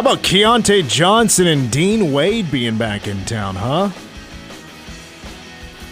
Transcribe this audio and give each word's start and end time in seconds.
How 0.00 0.12
about 0.12 0.24
Keyontae 0.24 0.88
Johnson 0.88 1.46
and 1.46 1.70
Dean 1.70 2.10
Wade 2.10 2.50
being 2.50 2.78
back 2.78 3.06
in 3.06 3.22
town, 3.26 3.54
huh? 3.54 3.90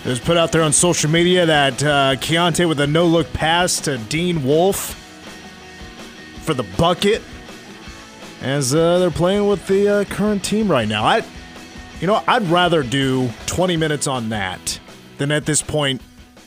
It 0.02 0.08
was 0.08 0.18
put 0.18 0.38
out 0.38 0.50
there 0.50 0.62
on 0.62 0.72
social 0.72 1.10
media 1.10 1.44
that 1.44 1.82
uh, 1.82 2.14
Keyontae 2.16 2.66
with 2.66 2.80
a 2.80 2.86
no 2.86 3.04
look 3.04 3.30
pass 3.34 3.78
to 3.80 3.98
Dean 3.98 4.44
Wolf 4.44 4.94
for 6.40 6.54
the 6.54 6.62
bucket 6.78 7.20
as 8.40 8.74
uh, 8.74 8.98
they're 8.98 9.10
playing 9.10 9.46
with 9.46 9.66
the 9.66 9.86
uh, 9.86 10.04
current 10.04 10.42
team 10.42 10.70
right 10.70 10.88
now. 10.88 11.04
I, 11.04 11.22
you 12.00 12.06
know, 12.06 12.24
I'd 12.26 12.44
rather 12.44 12.82
do 12.82 13.28
20 13.44 13.76
minutes 13.76 14.06
on 14.06 14.30
that 14.30 14.80
than 15.18 15.30
at 15.30 15.44
this 15.44 15.60
point 15.60 16.00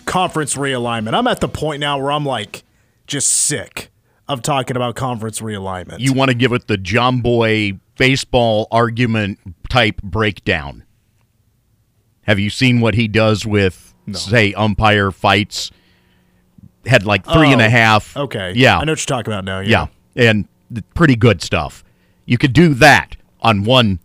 conference 0.06 0.56
realignment. 0.56 1.14
I'm 1.14 1.28
at 1.28 1.42
the 1.42 1.48
point 1.48 1.80
now 1.80 2.00
where 2.00 2.12
I'm 2.12 2.26
like 2.26 2.64
just 3.06 3.30
sick 3.30 3.91
of 4.32 4.42
talking 4.42 4.76
about 4.76 4.96
conference 4.96 5.42
realignment. 5.42 6.00
You 6.00 6.14
want 6.14 6.30
to 6.30 6.36
give 6.36 6.54
it 6.54 6.68
the 6.68 6.78
Jomboy 6.78 7.80
baseball 7.98 8.68
argument 8.72 9.40
type 9.70 10.02
breakdown. 10.02 10.84
Have 12.24 12.40
you 12.40 12.50
seen 12.50 12.82
what 12.82 12.96
he 12.96 13.08
does 13.08 13.46
with, 13.46 13.94
no. 14.06 14.18
say, 14.18 14.54
umpire 14.54 15.12
fights? 15.12 15.72
Had 16.86 17.06
like 17.06 17.26
three 17.26 17.50
oh, 17.50 17.52
and 17.52 17.62
a 17.62 17.66
oh, 17.66 17.70
half. 17.70 18.18
Okay. 18.18 18.54
Yeah. 18.56 18.78
I 18.80 18.86
know 18.86 18.94
what 18.94 19.00
you're 19.00 19.18
talking 19.18 19.32
about 19.32 19.46
now. 19.46 19.60
Yeah. 19.60 19.88
yeah. 20.16 20.30
And 20.30 20.48
pretty 20.96 21.16
good 21.16 21.42
stuff. 21.42 21.84
You 22.26 22.38
could 22.38 22.54
do 22.54 22.74
that 22.76 23.18
on 23.42 23.64
one, 23.64 24.00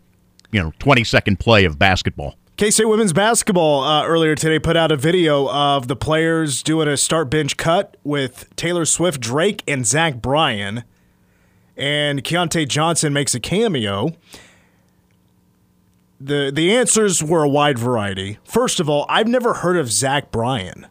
you 0.50 0.60
know, 0.60 0.72
20 0.78 1.04
second 1.04 1.40
play 1.40 1.64
of 1.64 1.78
basketball. 1.78 2.36
K 2.56 2.70
State 2.70 2.86
women's 2.86 3.12
basketball 3.12 3.84
uh, 3.84 4.06
earlier 4.06 4.34
today 4.34 4.58
put 4.58 4.78
out 4.78 4.90
a 4.90 4.96
video 4.96 5.46
of 5.50 5.88
the 5.88 5.96
players 5.96 6.62
doing 6.62 6.88
a 6.88 6.96
start 6.96 7.28
bench 7.28 7.58
cut 7.58 7.98
with 8.02 8.48
Taylor 8.56 8.86
Swift, 8.86 9.20
Drake, 9.20 9.62
and 9.68 9.86
Zach 9.86 10.22
Bryan. 10.22 10.84
And 11.76 12.24
Keyontae 12.24 12.66
Johnson 12.66 13.12
makes 13.12 13.34
a 13.34 13.40
cameo. 13.40 14.16
The 16.18 16.50
the 16.50 16.74
answers 16.74 17.22
were 17.22 17.42
a 17.42 17.48
wide 17.48 17.78
variety. 17.78 18.38
First 18.44 18.80
of 18.80 18.88
all, 18.88 19.04
I've 19.10 19.28
never 19.28 19.52
heard 19.52 19.76
of 19.76 19.92
Zach 19.92 20.30
Bryan. 20.30 20.86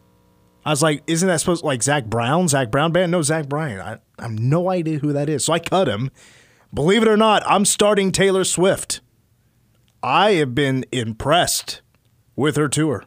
I 0.64 0.70
was 0.70 0.84
like, 0.84 1.02
isn't 1.08 1.26
that 1.26 1.40
supposed 1.40 1.62
to, 1.62 1.66
like 1.66 1.82
Zac 1.82 2.04
Brown, 2.04 2.46
Zac 2.46 2.70
Brown 2.70 2.92
band? 2.92 3.10
No, 3.10 3.22
Zach 3.22 3.48
Bryan. 3.48 3.80
I, 3.80 3.98
I 4.20 4.22
have 4.22 4.38
no 4.38 4.70
idea 4.70 5.00
who 5.00 5.12
that 5.14 5.28
is. 5.28 5.44
So 5.44 5.52
I 5.52 5.58
cut 5.58 5.88
him. 5.88 6.12
Believe 6.72 7.02
it 7.02 7.08
or 7.08 7.16
not, 7.16 7.42
I'm 7.44 7.64
starting 7.64 8.12
Taylor 8.12 8.44
Swift. 8.44 9.00
I 10.06 10.34
have 10.34 10.54
been 10.54 10.84
impressed 10.92 11.82
with 12.36 12.54
her 12.54 12.68
tour. 12.68 13.04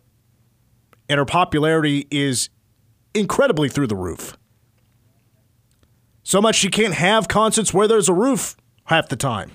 And 1.07 1.17
her 1.17 1.23
popularity 1.23 2.05
is 2.11 2.49
incredibly 3.13 3.69
through 3.69 3.87
the 3.87 3.95
roof. 3.95 4.35
So 6.23 6.41
much 6.41 6.57
she 6.57 6.67
can't 6.67 6.93
have 6.95 7.29
concerts 7.29 7.73
where 7.73 7.87
there's 7.87 8.09
a 8.09 8.13
roof 8.13 8.57
half 8.83 9.07
the 9.07 9.15
time. 9.15 9.51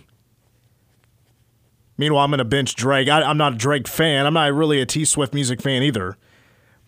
Meanwhile, 1.98 2.24
I'm 2.24 2.30
going 2.30 2.38
to 2.38 2.46
bench 2.46 2.74
Drake. 2.76 3.10
I, 3.10 3.30
am 3.30 3.36
not 3.36 3.52
a 3.52 3.56
Drake 3.56 3.86
fan. 3.88 4.24
I'm 4.24 4.32
not 4.32 4.50
really 4.54 4.80
a 4.80 4.86
T 4.86 5.04
Swift 5.04 5.34
music 5.34 5.60
fan 5.60 5.82
either. 5.82 6.16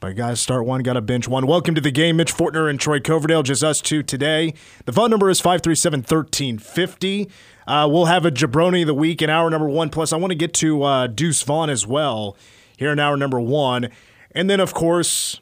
But 0.01 0.17
guys, 0.17 0.41
start 0.41 0.65
one, 0.65 0.83
got 0.83 0.95
to 0.95 1.03
bench 1.03 1.29
one. 1.29 1.47
Welcome 1.47 1.75
to 1.75 1.81
the 1.83 1.91
game. 1.91 2.17
Mitch 2.17 2.35
Fortner 2.35 2.69
and 2.69 2.81
Troy 2.81 2.99
Coverdale, 2.99 3.43
just 3.43 3.63
us 3.63 3.83
two 3.83 4.03
today. 4.03 4.55
The 4.87 4.93
phone 4.93 5.11
number 5.11 5.29
is 5.29 5.39
537 5.39 6.01
1350. 6.01 7.29
Uh, 7.67 7.89
we'll 7.91 8.07
have 8.07 8.25
a 8.25 8.31
jabroni 8.31 8.83
of 8.83 8.87
the 8.87 8.95
week 8.95 9.23
in 9.23 9.31
hour 9.31 9.51
number 9.51 9.69
one. 9.69 9.91
Plus, 9.91 10.13
I 10.13 10.17
want 10.17 10.31
to 10.31 10.37
get 10.37 10.55
to 10.55 10.83
uh, 10.83 11.07
Deuce 11.09 11.43
Vaughn 11.43 11.69
as 11.69 11.87
well 11.87 12.37
here 12.77 12.93
in 12.93 12.99
hour 12.99 13.17
number 13.17 13.41
one. 13.41 13.89
And 14.33 14.49
then, 14.49 14.61
of 14.61 14.75
course, 14.75 15.41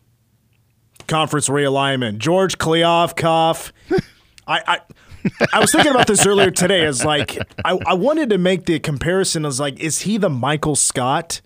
conference 1.06 1.48
realignment. 1.48 2.18
George 2.18 2.58
Kliavkoff. 2.58 3.72
I, 4.46 4.62
I 4.66 4.80
I 5.52 5.60
was 5.60 5.72
thinking 5.72 5.90
about 5.90 6.06
this 6.06 6.26
earlier 6.26 6.50
today. 6.50 6.84
As 6.84 7.04
like, 7.04 7.38
I, 7.64 7.78
I 7.86 7.94
wanted 7.94 8.30
to 8.30 8.38
make 8.38 8.66
the 8.66 8.78
comparison 8.78 9.44
as 9.46 9.58
like, 9.58 9.80
is 9.80 10.00
he 10.00 10.18
the 10.18 10.30
Michael 10.30 10.76
Scott 10.76 11.40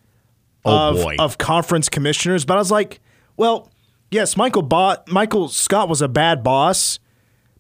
oh, 0.65 0.91
of, 0.91 0.97
boy. 0.97 1.17
of 1.19 1.39
conference 1.39 1.89
commissioners? 1.89 2.45
But 2.45 2.55
I 2.55 2.59
was 2.59 2.71
like, 2.71 3.01
well, 3.37 3.71
yes, 4.11 4.37
Michael 4.37 4.63
Bo- 4.63 4.97
Michael 5.07 5.49
Scott 5.49 5.89
was 5.89 6.03
a 6.03 6.09
bad 6.09 6.43
boss, 6.43 6.99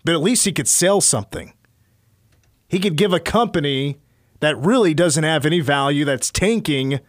but 0.04 0.14
at 0.14 0.20
least 0.20 0.44
he 0.44 0.52
could 0.52 0.68
sell 0.68 1.00
something. 1.00 1.52
He 2.68 2.78
could 2.78 2.96
give 2.96 3.12
a 3.12 3.20
company 3.20 3.96
that 4.40 4.56
really 4.58 4.94
doesn't 4.94 5.24
have 5.24 5.46
any 5.46 5.60
value, 5.60 6.04
that's 6.04 6.30
tanking 6.30 7.00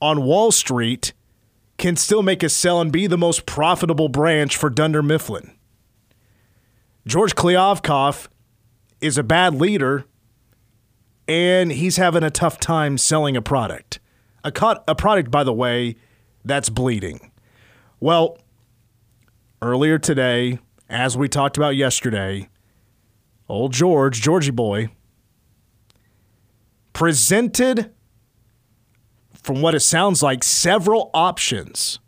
on 0.00 0.24
Wall 0.24 0.50
Street, 0.50 1.12
can 1.78 1.96
still 1.96 2.22
make 2.22 2.42
a 2.42 2.48
sell 2.48 2.80
and 2.80 2.92
be 2.92 3.06
the 3.06 3.16
most 3.16 3.46
profitable 3.46 4.08
branch 4.08 4.56
for 4.56 4.68
Dunder 4.68 5.02
Mifflin. 5.02 5.52
George 7.06 7.34
Kliavkoff 7.34 8.28
is 9.00 9.16
a 9.16 9.22
bad 9.22 9.54
leader, 9.54 10.04
and 11.26 11.72
he's 11.72 11.96
having 11.96 12.22
a 12.22 12.30
tough 12.30 12.58
time 12.58 12.98
selling 12.98 13.36
a 13.36 13.42
product. 13.42 14.00
A, 14.44 14.52
co- 14.52 14.82
a 14.86 14.94
product, 14.94 15.30
by 15.30 15.44
the 15.44 15.52
way, 15.52 15.96
that's 16.44 16.68
bleeding. 16.68 17.30
Well, 18.00 18.38
earlier 19.60 19.98
today, 19.98 20.58
as 20.88 21.16
we 21.16 21.28
talked 21.28 21.56
about 21.56 21.76
yesterday, 21.76 22.48
old 23.48 23.72
George, 23.72 24.20
Georgie 24.20 24.50
boy, 24.50 24.88
presented, 26.92 27.92
from 29.32 29.60
what 29.60 29.74
it 29.74 29.80
sounds 29.80 30.22
like, 30.22 30.44
several 30.44 31.10
options 31.14 31.98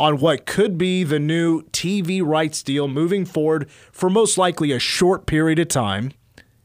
on 0.00 0.18
what 0.18 0.46
could 0.46 0.76
be 0.76 1.04
the 1.04 1.20
new 1.20 1.62
TV 1.66 2.20
rights 2.24 2.62
deal 2.62 2.88
moving 2.88 3.24
forward 3.24 3.70
for 3.92 4.10
most 4.10 4.36
likely 4.36 4.72
a 4.72 4.78
short 4.78 5.26
period 5.26 5.58
of 5.58 5.68
time. 5.68 6.12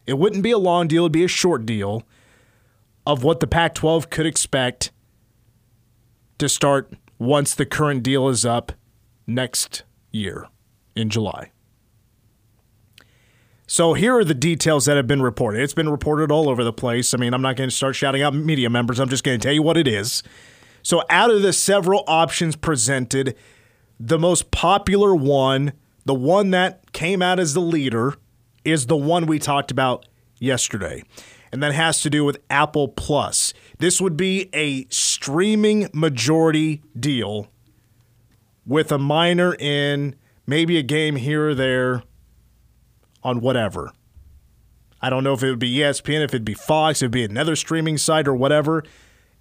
It 0.05 0.17
wouldn't 0.17 0.43
be 0.43 0.51
a 0.51 0.57
long 0.57 0.87
deal, 0.87 1.03
it'd 1.03 1.11
be 1.11 1.23
a 1.23 1.27
short 1.27 1.65
deal 1.65 2.03
of 3.05 3.23
what 3.23 3.39
the 3.39 3.47
Pac 3.47 3.75
12 3.75 4.09
could 4.09 4.25
expect 4.25 4.91
to 6.39 6.49
start 6.49 6.91
once 7.19 7.55
the 7.55 7.65
current 7.65 8.03
deal 8.03 8.27
is 8.27 8.45
up 8.45 8.71
next 9.25 9.83
year 10.11 10.47
in 10.95 11.09
July. 11.09 11.51
So 13.69 13.93
here 13.93 14.15
are 14.17 14.23
the 14.23 14.33
details 14.33 14.85
that 14.85 14.95
have 14.95 15.07
been 15.07 15.21
reported. 15.21 15.61
It's 15.61 15.73
been 15.73 15.89
reported 15.89 16.31
all 16.31 16.47
over 16.47 16.63
the 16.63 16.71
place. 16.71 17.13
I 17.13 17.17
mean, 17.17 17.33
I'm 17.33 17.41
not 17.41 17.57
going 17.57 17.69
to 17.69 17.75
start 17.75 17.97
shouting 17.97 18.21
out 18.21 18.33
media 18.33 18.69
members. 18.69 18.97
I'm 18.97 19.09
just 19.09 19.25
going 19.25 19.37
to 19.37 19.45
tell 19.45 19.53
you 19.53 19.61
what 19.61 19.75
it 19.75 19.89
is. 19.89 20.23
So, 20.83 21.03
out 21.09 21.29
of 21.29 21.41
the 21.41 21.51
several 21.51 22.05
options 22.07 22.55
presented, 22.55 23.35
the 23.99 24.17
most 24.17 24.51
popular 24.51 25.13
one, 25.13 25.73
the 26.05 26.13
one 26.13 26.51
that 26.51 26.93
came 26.93 27.21
out 27.21 27.39
as 27.41 27.53
the 27.53 27.59
leader, 27.59 28.15
is 28.63 28.85
the 28.85 28.95
one 28.95 29.25
we 29.25 29.37
talked 29.37 29.69
about 29.69 30.05
yesterday. 30.39 31.03
And 31.51 31.61
that 31.61 31.73
has 31.73 32.01
to 32.03 32.09
do 32.09 32.23
with 32.23 32.37
Apple 32.49 32.87
Plus. 32.87 33.53
This 33.79 33.99
would 33.99 34.15
be 34.15 34.49
a 34.53 34.85
streaming 34.89 35.89
majority 35.93 36.81
deal 36.97 37.47
with 38.65 38.93
a 38.93 38.97
minor 38.97 39.55
in 39.59 40.15
maybe 40.45 40.77
a 40.77 40.83
game 40.83 41.17
here 41.17 41.49
or 41.49 41.55
there 41.55 42.03
on 43.27 43.41
whatever. 43.41 43.91
I 45.01 45.09
don't 45.09 45.23
know 45.23 45.33
if 45.33 45.43
it 45.43 45.49
would 45.49 45.59
be 45.59 45.77
ESPN, 45.77 46.23
if 46.23 46.31
it'd 46.31 46.45
be 46.45 46.53
Fox, 46.53 47.01
it'd 47.01 47.11
be 47.11 47.25
another 47.25 47.55
streaming 47.57 47.97
site 47.97 48.27
or 48.27 48.33
whatever. 48.33 48.83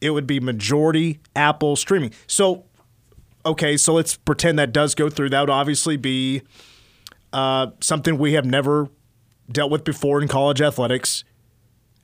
It 0.01 0.11
would 0.11 0.27
be 0.27 0.41
majority 0.41 1.21
Apple 1.37 1.77
streaming. 1.77 2.11
So, 2.27 2.65
okay, 3.47 3.77
so 3.77 3.95
let's 3.95 4.17
pretend 4.17 4.59
that 4.59 4.73
does 4.73 4.95
go 4.97 5.09
through. 5.09 5.31
That 5.31 5.41
would 5.41 5.51
obviously 5.51 5.97
be 5.97 6.43
uh, 7.33 7.69
something 7.81 8.19
we 8.19 8.33
have 8.33 8.45
never 8.45 8.89
dealt 9.51 9.71
with 9.71 9.85
before 9.85 10.21
in 10.21 10.27
college 10.27 10.61
athletics 10.61 11.23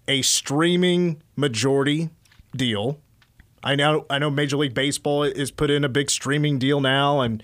a 0.06 0.23
streaming 0.23 1.20
majority 1.37 2.11
deal. 2.55 3.00
I 3.64 3.75
know 3.75 4.06
I 4.08 4.19
know 4.19 4.31
Major 4.31 4.56
League 4.56 4.75
Baseball 4.75 5.25
is 5.25 5.50
put 5.50 5.70
in 5.70 5.84
a 5.84 5.88
big 5.88 6.11
streaming 6.11 6.58
deal 6.58 6.81
now 6.81 7.20
and 7.20 7.43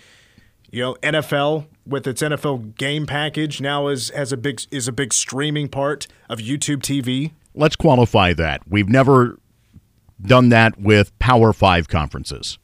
you 0.70 0.82
know 0.82 0.94
NFL 1.02 1.66
with 1.86 2.06
its 2.06 2.22
NFL 2.22 2.76
game 2.76 3.06
package 3.06 3.60
now 3.60 3.88
is 3.88 4.10
has 4.10 4.32
a 4.32 4.36
big 4.36 4.60
is 4.70 4.88
a 4.88 4.92
big 4.92 5.12
streaming 5.12 5.68
part 5.68 6.06
of 6.28 6.38
YouTube 6.38 6.78
TV. 6.78 7.32
Let's 7.54 7.76
qualify 7.76 8.34
that. 8.34 8.62
We've 8.68 8.88
never 8.88 9.38
done 10.20 10.48
that 10.50 10.78
with 10.80 11.16
Power 11.18 11.52
5 11.52 11.88
conferences. 11.88 12.58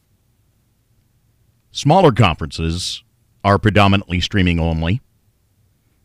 Smaller 1.71 2.13
conferences 2.13 3.03
are 3.43 3.59
predominantly 3.59 4.21
streaming 4.21 4.61
only. 4.61 5.01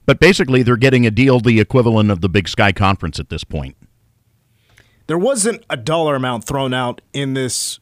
But 0.06 0.20
basically 0.20 0.64
they're 0.64 0.76
getting 0.76 1.06
a 1.06 1.12
deal 1.12 1.40
the 1.40 1.60
equivalent 1.60 2.10
of 2.10 2.22
the 2.22 2.30
Big 2.30 2.48
Sky 2.48 2.72
conference 2.72 3.20
at 3.20 3.30
this 3.30 3.44
point. 3.44 3.78
There 5.06 5.20
wasn't 5.20 5.64
a 5.70 5.78
dollar 5.78 6.16
amount 6.16 6.46
thrown 6.46 6.74
out 6.74 7.02
in 7.14 7.36
this 7.36 7.80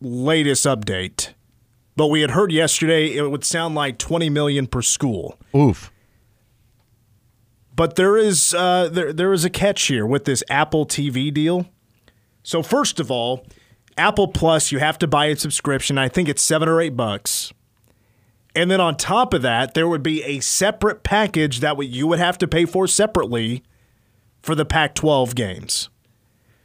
latest 0.00 0.66
update 0.66 1.34
but 1.98 2.06
we 2.06 2.20
had 2.20 2.30
heard 2.30 2.52
yesterday 2.52 3.08
it 3.08 3.28
would 3.28 3.44
sound 3.44 3.74
like 3.74 3.98
20 3.98 4.30
million 4.30 4.68
per 4.68 4.80
school. 4.80 5.36
Oof. 5.54 5.92
But 7.74 7.96
there 7.96 8.16
is 8.16 8.54
uh, 8.54 8.88
there 8.88 9.12
there 9.12 9.32
is 9.32 9.44
a 9.44 9.50
catch 9.50 9.82
here 9.82 10.06
with 10.06 10.24
this 10.24 10.44
Apple 10.48 10.86
TV 10.86 11.34
deal. 11.34 11.66
So 12.44 12.62
first 12.62 13.00
of 13.00 13.10
all, 13.10 13.44
Apple 13.96 14.28
Plus 14.28 14.70
you 14.70 14.78
have 14.78 14.96
to 14.98 15.08
buy 15.08 15.26
a 15.26 15.36
subscription. 15.36 15.98
I 15.98 16.08
think 16.08 16.28
it's 16.28 16.40
seven 16.40 16.68
or 16.68 16.80
eight 16.80 16.96
bucks. 16.96 17.52
And 18.54 18.70
then 18.70 18.80
on 18.80 18.96
top 18.96 19.34
of 19.34 19.42
that, 19.42 19.74
there 19.74 19.88
would 19.88 20.02
be 20.02 20.22
a 20.22 20.38
separate 20.40 21.02
package 21.02 21.60
that 21.60 21.80
you 21.84 22.06
would 22.06 22.18
have 22.20 22.38
to 22.38 22.48
pay 22.48 22.64
for 22.64 22.86
separately 22.86 23.62
for 24.40 24.54
the 24.54 24.64
Pac-12 24.64 25.34
games. 25.34 25.90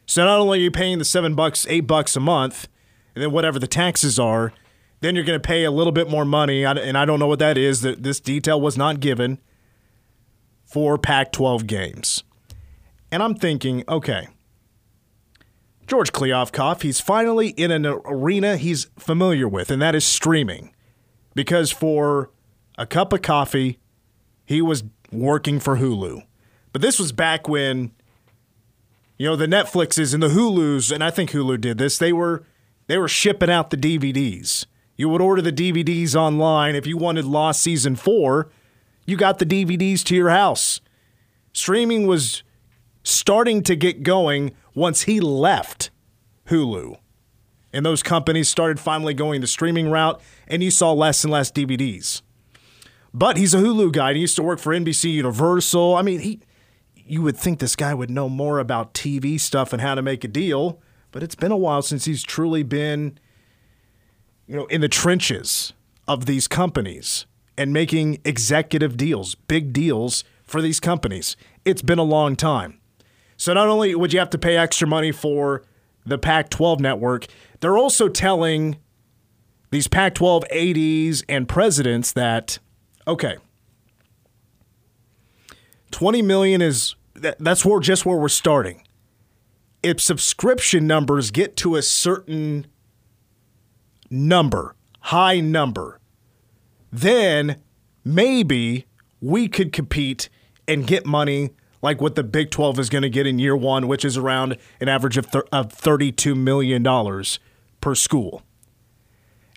So 0.05 0.23
not 0.23 0.39
only 0.39 0.59
are 0.59 0.61
you 0.61 0.71
paying 0.71 0.99
the 0.99 1.05
seven 1.05 1.35
bucks, 1.35 1.67
eight 1.69 1.85
bucks 1.85 2.15
a 2.15 2.19
month, 2.19 2.67
and 3.13 3.23
then 3.23 3.31
whatever 3.31 3.59
the 3.59 3.67
taxes 3.67 4.17
are, 4.17 4.53
then 5.03 5.15
you're 5.15 5.23
going 5.23 5.39
to 5.39 5.47
pay 5.47 5.63
a 5.63 5.71
little 5.71 5.91
bit 5.91 6.09
more 6.09 6.25
money, 6.25 6.63
and 6.65 6.97
I 6.97 7.05
don't 7.05 7.19
know 7.19 7.27
what 7.27 7.39
that 7.39 7.57
is. 7.57 7.81
This 7.81 8.19
detail 8.19 8.59
was 8.61 8.77
not 8.77 8.99
given 8.99 9.39
for 10.65 10.97
Pac-12 10.97 11.67
games, 11.67 12.23
and 13.11 13.21
I'm 13.21 13.35
thinking, 13.35 13.83
okay, 13.87 14.27
George 15.85 16.11
Kliavkoff, 16.11 16.81
he's 16.81 16.99
finally 16.99 17.49
in 17.49 17.71
an 17.71 17.85
arena 17.85 18.57
he's 18.57 18.87
familiar 18.97 19.47
with, 19.47 19.69
and 19.69 19.81
that 19.81 19.95
is 19.95 20.05
streaming, 20.05 20.73
because 21.35 21.71
for 21.71 22.31
a 22.77 22.85
cup 22.85 23.13
of 23.13 23.21
coffee, 23.21 23.79
he 24.45 24.61
was 24.61 24.83
working 25.11 25.59
for 25.59 25.77
Hulu, 25.77 26.23
but 26.71 26.81
this 26.81 26.99
was 26.99 27.11
back 27.11 27.47
when. 27.47 27.91
You 29.15 29.29
know 29.29 29.35
the 29.35 29.45
Netflixes 29.45 30.15
and 30.15 30.23
the 30.23 30.27
Hulus, 30.27 30.91
and 30.91 31.03
I 31.03 31.11
think 31.11 31.29
Hulu 31.31 31.61
did 31.61 31.77
this. 31.77 31.99
They 31.99 32.11
were 32.11 32.43
they 32.87 32.97
were 32.97 33.07
shipping 33.07 33.49
out 33.49 33.69
the 33.69 33.77
DVDs. 33.77 34.65
You 34.95 35.09
would 35.09 35.21
order 35.21 35.41
the 35.41 35.51
DVDs 35.51 36.15
online. 36.15 36.75
If 36.75 36.85
you 36.85 36.97
wanted 36.97 37.25
Lost 37.25 37.61
Season 37.61 37.95
4, 37.95 38.49
you 39.05 39.17
got 39.17 39.39
the 39.39 39.45
DVDs 39.45 40.03
to 40.05 40.15
your 40.15 40.29
house. 40.29 40.81
Streaming 41.51 42.07
was 42.07 42.43
starting 43.03 43.63
to 43.63 43.75
get 43.75 44.03
going 44.03 44.51
once 44.75 45.03
he 45.03 45.19
left 45.19 45.89
Hulu. 46.47 46.97
And 47.71 47.85
those 47.85 48.03
companies 48.03 48.49
started 48.49 48.79
finally 48.79 49.15
going 49.15 49.41
the 49.41 49.47
streaming 49.47 49.89
route, 49.89 50.21
and 50.47 50.61
you 50.61 50.69
saw 50.69 50.91
less 50.91 51.23
and 51.23 51.33
less 51.33 51.51
DVDs. 51.51 52.21
But 53.13 53.37
he's 53.37 53.53
a 53.53 53.57
Hulu 53.57 53.91
guy. 53.91 54.13
He 54.13 54.21
used 54.21 54.35
to 54.35 54.43
work 54.43 54.59
for 54.59 54.73
NBC 54.73 55.11
Universal. 55.11 55.95
I 55.95 56.01
mean, 56.03 56.19
he 56.19 56.39
you 57.05 57.21
would 57.21 57.37
think 57.37 57.59
this 57.59 57.75
guy 57.75 57.93
would 57.93 58.09
know 58.09 58.29
more 58.29 58.59
about 58.59 58.93
TV 58.93 59.39
stuff 59.39 59.73
and 59.73 59.81
how 59.81 59.93
to 59.95 60.01
make 60.01 60.23
a 60.23 60.27
deal, 60.27 60.81
but 61.11 61.21
it's 61.21 61.35
been 61.35 61.51
a 61.51 61.57
while 61.57 61.81
since 61.81 62.05
he's 62.05 62.23
truly 62.23 62.63
been 62.63 63.19
you 64.47 64.55
know, 64.55 64.65
in 64.65 64.81
the 64.81 64.89
trenches 64.89 65.73
of 66.07 66.25
these 66.25 66.47
companies 66.47 67.25
and 67.57 67.71
making 67.71 68.19
executive 68.25 68.97
deals, 68.97 69.35
big 69.35 69.73
deals 69.73 70.23
for 70.43 70.61
these 70.61 70.79
companies. 70.79 71.35
It's 71.65 71.81
been 71.81 71.99
a 71.99 72.03
long 72.03 72.35
time. 72.35 72.79
So 73.37 73.53
not 73.53 73.67
only 73.67 73.95
would 73.95 74.13
you 74.13 74.19
have 74.19 74.29
to 74.31 74.37
pay 74.37 74.57
extra 74.57 74.87
money 74.87 75.11
for 75.11 75.63
the 76.05 76.17
Pac 76.17 76.49
12 76.49 76.79
network, 76.79 77.27
they're 77.59 77.77
also 77.77 78.09
telling 78.09 78.77
these 79.71 79.87
Pac 79.87 80.15
12 80.15 80.43
ADs 80.51 81.23
and 81.27 81.47
presidents 81.47 82.11
that, 82.11 82.59
okay, 83.07 83.37
20 85.91 86.21
million 86.21 86.61
is 86.61 86.95
that's 87.15 87.63
where 87.63 87.79
just 87.79 88.05
where 88.05 88.17
we're 88.17 88.27
starting. 88.29 88.83
If 89.81 90.01
subscription 90.01 90.87
numbers 90.87 91.31
get 91.31 91.55
to 91.57 91.75
a 91.75 91.81
certain 91.81 92.67
number, 94.13 94.75
high 95.01 95.39
number, 95.39 95.99
then 96.91 97.57
maybe 98.05 98.85
we 99.19 99.47
could 99.47 99.73
compete 99.73 100.29
and 100.67 100.87
get 100.87 101.05
money 101.05 101.51
like 101.81 101.99
what 101.99 102.15
the 102.15 102.23
Big 102.23 102.49
12 102.49 102.79
is 102.79 102.89
going 102.89 103.01
to 103.01 103.09
get 103.09 103.27
in 103.27 103.39
year 103.39 103.55
one, 103.55 103.87
which 103.87 104.05
is 104.05 104.15
around 104.15 104.57
an 104.79 104.87
average 104.87 105.17
of, 105.17 105.29
th- 105.29 105.43
of 105.51 105.69
$32 105.69 106.37
million 106.37 106.83
per 107.81 107.95
school. 107.95 108.41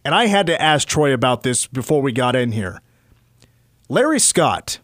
And 0.04 0.14
I 0.14 0.26
had 0.26 0.46
to 0.48 0.60
ask 0.60 0.88
Troy 0.88 1.12
about 1.12 1.42
this 1.42 1.66
before 1.66 2.02
we 2.02 2.12
got 2.12 2.34
in 2.34 2.52
here. 2.52 2.80
Larry 3.88 4.18
Scott, 4.18 4.80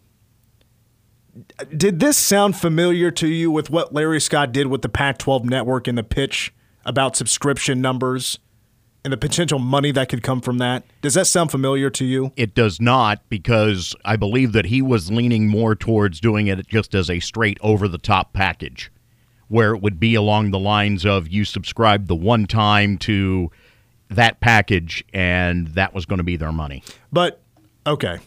did 1.76 1.98
this 1.98 2.16
sound 2.16 2.56
familiar 2.56 3.10
to 3.12 3.26
you 3.26 3.50
with 3.50 3.70
what 3.70 3.92
Larry 3.92 4.20
Scott 4.20 4.52
did 4.52 4.68
with 4.68 4.82
the 4.82 4.88
Pac 4.88 5.18
12 5.18 5.44
network 5.44 5.88
in 5.88 5.96
the 5.96 6.02
pitch 6.04 6.52
about 6.84 7.16
subscription 7.16 7.80
numbers? 7.80 8.38
And 9.04 9.12
the 9.12 9.16
potential 9.16 9.58
money 9.58 9.90
that 9.90 10.08
could 10.08 10.22
come 10.22 10.40
from 10.40 10.58
that. 10.58 10.84
Does 11.00 11.14
that 11.14 11.26
sound 11.26 11.50
familiar 11.50 11.90
to 11.90 12.04
you? 12.04 12.32
It 12.36 12.54
does 12.54 12.80
not 12.80 13.28
because 13.28 13.94
I 14.04 14.16
believe 14.16 14.52
that 14.52 14.66
he 14.66 14.80
was 14.80 15.10
leaning 15.10 15.48
more 15.48 15.74
towards 15.74 16.20
doing 16.20 16.46
it 16.46 16.66
just 16.68 16.94
as 16.94 17.10
a 17.10 17.20
straight 17.20 17.58
over 17.60 17.88
the 17.88 17.98
top 17.98 18.32
package 18.32 18.90
where 19.48 19.74
it 19.74 19.82
would 19.82 20.00
be 20.00 20.14
along 20.14 20.50
the 20.50 20.58
lines 20.58 21.04
of 21.04 21.28
you 21.28 21.44
subscribe 21.44 22.06
the 22.06 22.14
one 22.14 22.46
time 22.46 22.96
to 22.96 23.50
that 24.08 24.40
package 24.40 25.04
and 25.12 25.68
that 25.68 25.92
was 25.92 26.06
going 26.06 26.18
to 26.18 26.24
be 26.24 26.36
their 26.36 26.52
money. 26.52 26.82
But 27.12 27.42
okay. 27.86 28.18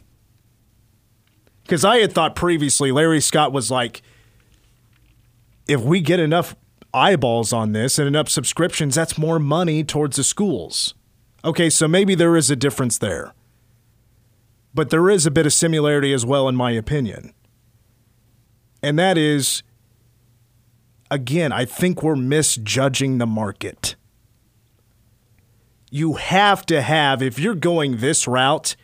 Cuz 1.67 1.85
I 1.85 1.97
had 1.97 2.11
thought 2.13 2.35
previously 2.35 2.91
Larry 2.91 3.21
Scott 3.21 3.51
was 3.51 3.71
like 3.71 4.01
if 5.67 5.81
we 5.81 6.01
get 6.01 6.19
enough 6.19 6.55
eyeballs 6.95 7.51
on 7.51 7.73
this 7.73 7.99
and 7.99 8.07
enough 8.07 8.29
subscriptions, 8.29 8.95
that's 8.95 9.17
more 9.17 9.39
money 9.39 9.83
towards 9.83 10.17
the 10.17 10.23
schools. 10.23 10.93
Okay, 11.43 11.69
so 11.69 11.87
maybe 11.87 12.15
there 12.15 12.35
is 12.35 12.49
a 12.49 12.55
difference 12.55 12.97
there. 12.97 13.33
But 14.73 14.89
there 14.89 15.09
is 15.09 15.25
a 15.25 15.31
bit 15.31 15.45
of 15.45 15.53
similarity 15.53 16.11
as 16.13 16.25
well, 16.25 16.47
in 16.47 16.55
my 16.55 16.71
opinion. 16.71 17.33
And 18.81 18.97
that 18.97 19.17
is, 19.17 19.63
again, 21.11 21.51
I 21.51 21.65
think 21.65 22.01
we're 22.01 22.15
misjudging 22.15 23.17
the 23.17 23.25
market. 23.25 23.95
You 25.91 26.13
have 26.13 26.65
to 26.67 26.81
have, 26.81 27.21
if 27.21 27.39
you're 27.39 27.55
going 27.55 27.97
this 27.97 28.27
route, 28.27 28.75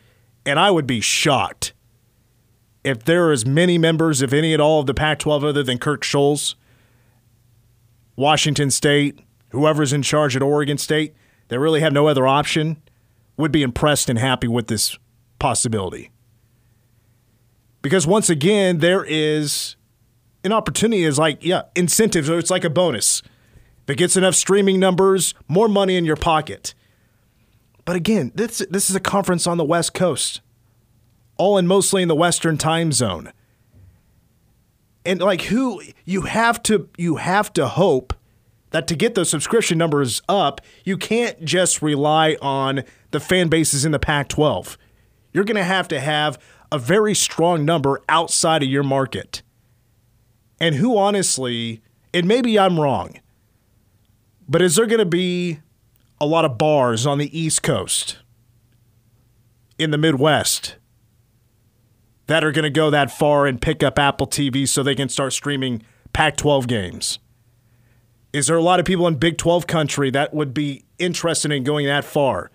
and 0.46 0.60
I 0.60 0.72
would 0.72 0.88
be 0.88 1.02
shocked 1.02 1.74
if 2.84 3.04
there 3.04 3.28
are 3.28 3.32
as 3.32 3.46
many 3.46 3.78
members, 3.78 4.22
if 4.22 4.34
any 4.34 4.54
at 4.54 4.60
all, 4.60 4.82
of 4.82 4.88
the 4.88 4.94
Pac 4.94 5.20
12 5.20 5.44
other 5.44 5.64
than 5.64 5.78
Kirk 5.78 6.04
Schulz 6.04 6.56
Washington 8.16 8.70
State, 8.72 9.20
whoever's 9.50 9.94
in 9.94 10.02
charge 10.02 10.36
at 10.36 10.42
Oregon 10.42 10.78
State, 10.78 11.16
they 11.48 11.58
really 11.58 11.82
have 11.82 11.94
no 11.94 12.08
other 12.08 12.28
option, 12.28 12.82
would 13.38 13.52
be 13.52 13.64
impressed 13.64 14.10
and 14.10 14.20
happy 14.20 14.48
with 14.48 14.68
this 14.68 14.98
possibility. 15.40 16.12
Because 17.82 18.06
once 18.06 18.30
again, 18.30 18.78
there 18.78 19.04
is 19.04 19.76
an 20.44 20.52
opportunity 20.52 21.04
is 21.04 21.18
like, 21.18 21.44
yeah, 21.44 21.64
incentives, 21.76 22.30
or 22.30 22.38
it's 22.38 22.52
like 22.52 22.64
a 22.64 22.70
bonus. 22.70 23.22
If 23.84 23.92
it 23.92 23.98
gets 23.98 24.16
enough 24.16 24.36
streaming 24.36 24.80
numbers, 24.80 25.34
more 25.48 25.68
money 25.68 25.96
in 25.96 26.06
your 26.06 26.16
pocket. 26.16 26.74
But 27.86 27.96
again, 27.96 28.32
this 28.36 28.64
this 28.70 28.90
is 28.90 28.96
a 28.96 29.00
conference 29.00 29.48
on 29.48 29.58
the 29.58 29.66
West 29.66 29.94
Coast, 29.94 30.42
all 31.38 31.58
and 31.58 31.68
mostly 31.68 32.04
in 32.04 32.08
the 32.08 32.16
Western 32.16 32.58
time 32.58 32.92
zone. 32.92 33.34
And 35.06 35.20
like 35.20 35.44
who 35.44 35.82
you 36.06 36.22
have 36.22 36.62
to 36.64 36.90
you 36.98 37.16
have 37.16 37.52
to 37.54 37.68
hope 37.68 38.14
that 38.70 38.88
to 38.88 38.96
get 38.96 39.16
those 39.16 39.30
subscription 39.30 39.78
numbers 39.78 40.22
up, 40.30 40.62
you 40.86 40.98
can't 40.98 41.44
just 41.44 41.82
rely 41.82 42.38
on 42.42 42.84
the 43.12 43.20
fan 43.20 43.50
bases 43.50 43.84
in 43.84 43.92
the 43.92 44.00
Pac-12. 44.00 44.78
You're 45.34 45.44
going 45.44 45.58
to 45.58 45.64
have 45.64 45.88
to 45.90 46.00
have 46.00 46.40
a 46.72 46.80
very 46.80 47.14
strong 47.14 47.66
number 47.66 48.02
outside 48.08 48.64
of 48.64 48.70
your 48.70 48.84
market. 48.84 49.42
And 50.60 50.76
who 50.76 50.98
honestly, 50.98 51.82
and 52.14 52.28
maybe 52.28 52.58
I'm 52.58 52.80
wrong, 52.80 53.20
but 54.48 54.62
is 54.62 54.76
there 54.76 54.86
going 54.86 55.00
to 55.00 55.06
be 55.06 55.60
a 56.22 56.26
lot 56.26 56.46
of 56.46 56.58
bars 56.58 57.06
on 57.06 57.18
the 57.18 57.38
East 57.38 57.64
Coast, 57.64 58.20
in 59.78 59.92
the 59.92 59.98
Midwest, 59.98 60.76
that 62.32 62.46
are 62.46 62.54
going 62.54 62.64
to 62.64 62.70
go 62.70 62.90
that 62.90 63.12
far 63.12 63.46
and 63.46 63.62
pick 63.62 63.84
up 63.84 64.00
Apple 64.00 64.26
TV 64.26 64.66
so 64.66 64.82
they 64.82 64.96
can 64.96 65.10
start 65.10 65.34
streaming 65.34 65.84
Pac 66.14 66.38
12 66.38 66.66
games? 66.66 67.20
Is 68.32 68.48
there 68.48 68.56
a 68.56 68.62
lot 68.62 68.80
of 68.80 68.86
people 68.86 69.06
in 69.06 69.16
Big 69.16 69.38
12 69.38 69.68
country 69.68 70.10
that 70.12 70.34
would 70.34 70.54
be 70.54 70.86
interested 70.98 71.52
in 71.52 71.66
going 71.66 71.88
that 71.88 72.06
far, 72.06 72.50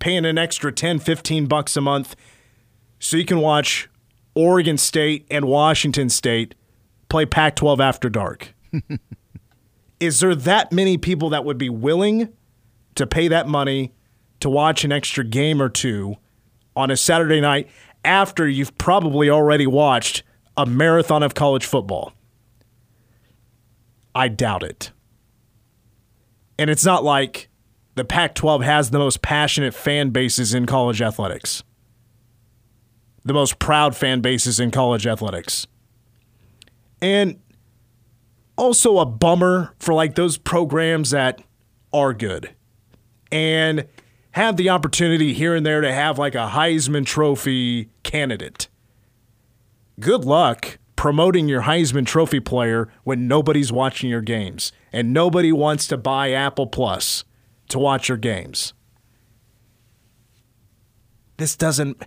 paying 0.00 0.24
an 0.24 0.38
extra 0.38 0.72
10, 0.72 0.98
15 0.98 1.46
bucks 1.46 1.76
a 1.76 1.80
month 1.80 2.16
so 2.98 3.16
you 3.16 3.24
can 3.24 3.38
watch 3.38 3.88
Oregon 4.34 4.76
State 4.76 5.24
and 5.30 5.44
Washington 5.44 6.08
State 6.08 6.56
play 7.08 7.24
Pac 7.24 7.54
12 7.54 7.80
after 7.80 8.10
dark? 8.10 8.52
Is 10.00 10.18
there 10.18 10.34
that 10.34 10.72
many 10.72 10.98
people 10.98 11.30
that 11.30 11.44
would 11.44 11.58
be 11.58 11.68
willing 11.68 12.32
to 12.96 13.06
pay 13.06 13.28
that 13.28 13.46
money 13.46 13.92
to 14.40 14.50
watch 14.50 14.82
an 14.82 14.90
extra 14.90 15.22
game 15.22 15.62
or 15.62 15.68
two 15.68 16.16
on 16.74 16.90
a 16.90 16.96
Saturday 16.96 17.40
night 17.40 17.70
after 18.04 18.48
you've 18.48 18.76
probably 18.78 19.30
already 19.30 19.66
watched 19.66 20.22
a 20.56 20.66
marathon 20.66 21.22
of 21.22 21.34
college 21.34 21.64
football? 21.64 22.12
I 24.14 24.28
doubt 24.28 24.62
it. 24.62 24.90
And 26.58 26.68
it's 26.68 26.84
not 26.84 27.02
like 27.02 27.48
the 27.94 28.04
Pac 28.04 28.34
12 28.34 28.62
has 28.62 28.90
the 28.90 28.98
most 28.98 29.22
passionate 29.22 29.74
fan 29.74 30.10
bases 30.10 30.54
in 30.54 30.66
college 30.66 31.00
athletics, 31.00 31.62
the 33.24 33.32
most 33.32 33.58
proud 33.58 33.96
fan 33.96 34.20
bases 34.20 34.60
in 34.60 34.70
college 34.70 35.06
athletics. 35.06 35.66
And 37.00 37.40
also 38.56 38.98
a 38.98 39.06
bummer 39.06 39.74
for 39.78 39.94
like 39.94 40.14
those 40.14 40.38
programs 40.38 41.10
that 41.10 41.42
are 41.92 42.12
good 42.12 42.54
and 43.32 43.86
have 44.32 44.56
the 44.56 44.70
opportunity 44.70 45.32
here 45.32 45.54
and 45.54 45.64
there 45.64 45.80
to 45.80 45.92
have 45.92 46.18
like 46.18 46.34
a 46.34 46.50
Heisman 46.52 47.06
Trophy 47.06 47.88
candidate. 48.02 48.68
Good 50.00 50.24
luck 50.24 50.78
promoting 50.96 51.48
your 51.48 51.62
Heisman 51.62 52.06
Trophy 52.06 52.40
player 52.40 52.88
when 53.04 53.28
nobody's 53.28 53.72
watching 53.72 54.08
your 54.08 54.20
games 54.20 54.72
and 54.92 55.12
nobody 55.12 55.52
wants 55.52 55.86
to 55.88 55.96
buy 55.96 56.32
Apple 56.32 56.66
Plus 56.66 57.24
to 57.68 57.78
watch 57.78 58.08
your 58.08 58.18
games. 58.18 58.72
This 61.36 61.56
doesn't. 61.56 62.02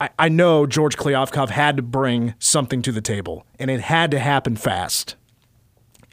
I, 0.00 0.10
I 0.18 0.28
know 0.28 0.66
George 0.66 0.96
Kliavkoff 0.96 1.50
had 1.50 1.76
to 1.76 1.82
bring 1.82 2.34
something 2.38 2.82
to 2.82 2.92
the 2.92 3.00
table, 3.00 3.46
and 3.58 3.70
it 3.70 3.80
had 3.80 4.10
to 4.10 4.18
happen 4.18 4.56
fast. 4.56 5.16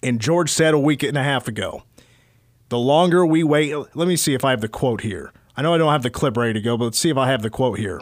And 0.02 0.22
George 0.22 0.52
said 0.52 0.74
a 0.74 0.80
week 0.80 1.02
and 1.04 1.18
a 1.18 1.24
half 1.24 1.48
ago 1.48 1.84
the 2.74 2.80
longer 2.80 3.24
we 3.24 3.44
wait, 3.44 3.76
let 3.94 4.08
me 4.08 4.16
see 4.16 4.34
if 4.34 4.44
I 4.44 4.50
have 4.50 4.62
the 4.62 4.68
quote 4.68 5.02
here. 5.02 5.32
I 5.56 5.62
know 5.62 5.76
I 5.76 5.78
don't 5.78 5.92
have 5.92 6.02
the 6.02 6.10
clip 6.10 6.36
ready 6.36 6.54
to 6.54 6.62
go, 6.62 6.76
but 6.76 6.86
let's 6.86 6.98
see 6.98 7.12
if 7.12 7.18
I 7.18 7.28
have 7.28 7.44
the 7.44 7.52
quote 7.52 7.78
here. 7.78 8.02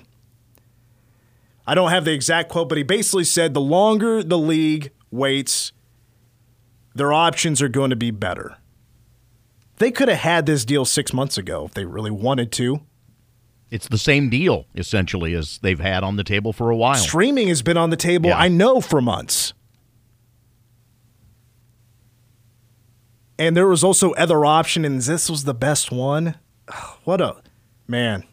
I 1.67 1.75
don't 1.75 1.89
have 1.89 2.05
the 2.05 2.13
exact 2.13 2.47
quote, 2.47 2.69
but 2.69 2.77
he 2.77 2.83
basically 2.85 3.25
said 3.25 3.53
the 3.53 3.59
longer 3.59 4.23
the 4.23 4.37
league 4.37 4.91
waits, 5.11 5.73
their 6.95 7.11
options 7.11 7.61
are 7.61 7.67
going 7.67 7.89
to 7.89 7.97
be 7.97 8.11
better. 8.11 8.55
They 9.77 9.91
could 9.91 10.07
have 10.07 10.19
had 10.19 10.45
this 10.45 10.63
deal 10.63 10.85
six 10.85 11.11
months 11.11 11.37
ago 11.37 11.65
if 11.65 11.73
they 11.73 11.83
really 11.83 12.11
wanted 12.11 12.53
to. 12.53 12.79
It's 13.71 13.89
the 13.89 13.97
same 13.97 14.29
deal, 14.29 14.67
essentially, 14.73 15.33
as 15.33 15.59
they've 15.61 15.79
had 15.81 16.05
on 16.05 16.15
the 16.15 16.23
table 16.23 16.53
for 16.53 16.69
a 16.69 16.77
while. 16.77 16.95
Streaming 16.95 17.49
has 17.49 17.61
been 17.61 17.77
on 17.77 17.89
the 17.89 17.97
table, 17.97 18.29
yeah. 18.29 18.37
I 18.37 18.47
know, 18.47 18.79
for 18.79 19.01
months. 19.01 19.53
And 23.41 23.57
there 23.57 23.67
was 23.67 23.83
also 23.83 24.11
other 24.11 24.45
option, 24.45 24.85
and 24.85 25.01
this 25.01 25.27
was 25.27 25.45
the 25.45 25.55
best 25.55 25.91
one. 25.91 26.35
What 27.05 27.19
a 27.19 27.37
man. 27.87 28.23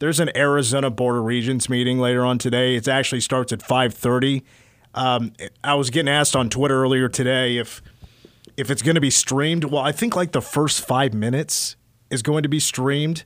There's 0.00 0.20
an 0.20 0.30
Arizona 0.36 0.90
Board 0.90 1.16
of 1.16 1.24
Regents 1.24 1.70
meeting 1.70 1.98
later 1.98 2.22
on 2.22 2.36
today. 2.36 2.76
It 2.76 2.86
actually 2.86 3.22
starts 3.22 3.54
at 3.54 3.60
5:30. 3.60 4.42
Um, 4.94 5.32
I 5.64 5.74
was 5.76 5.88
getting 5.88 6.12
asked 6.12 6.36
on 6.36 6.50
Twitter 6.50 6.82
earlier 6.82 7.08
today 7.08 7.56
if 7.56 7.80
if 8.58 8.70
it's 8.70 8.82
going 8.82 8.96
to 8.96 9.00
be 9.00 9.08
streamed. 9.08 9.64
Well, 9.64 9.80
I 9.80 9.92
think 9.92 10.14
like 10.14 10.32
the 10.32 10.42
first 10.42 10.86
five 10.86 11.14
minutes 11.14 11.76
is 12.10 12.20
going 12.20 12.42
to 12.42 12.50
be 12.50 12.60
streamed, 12.60 13.24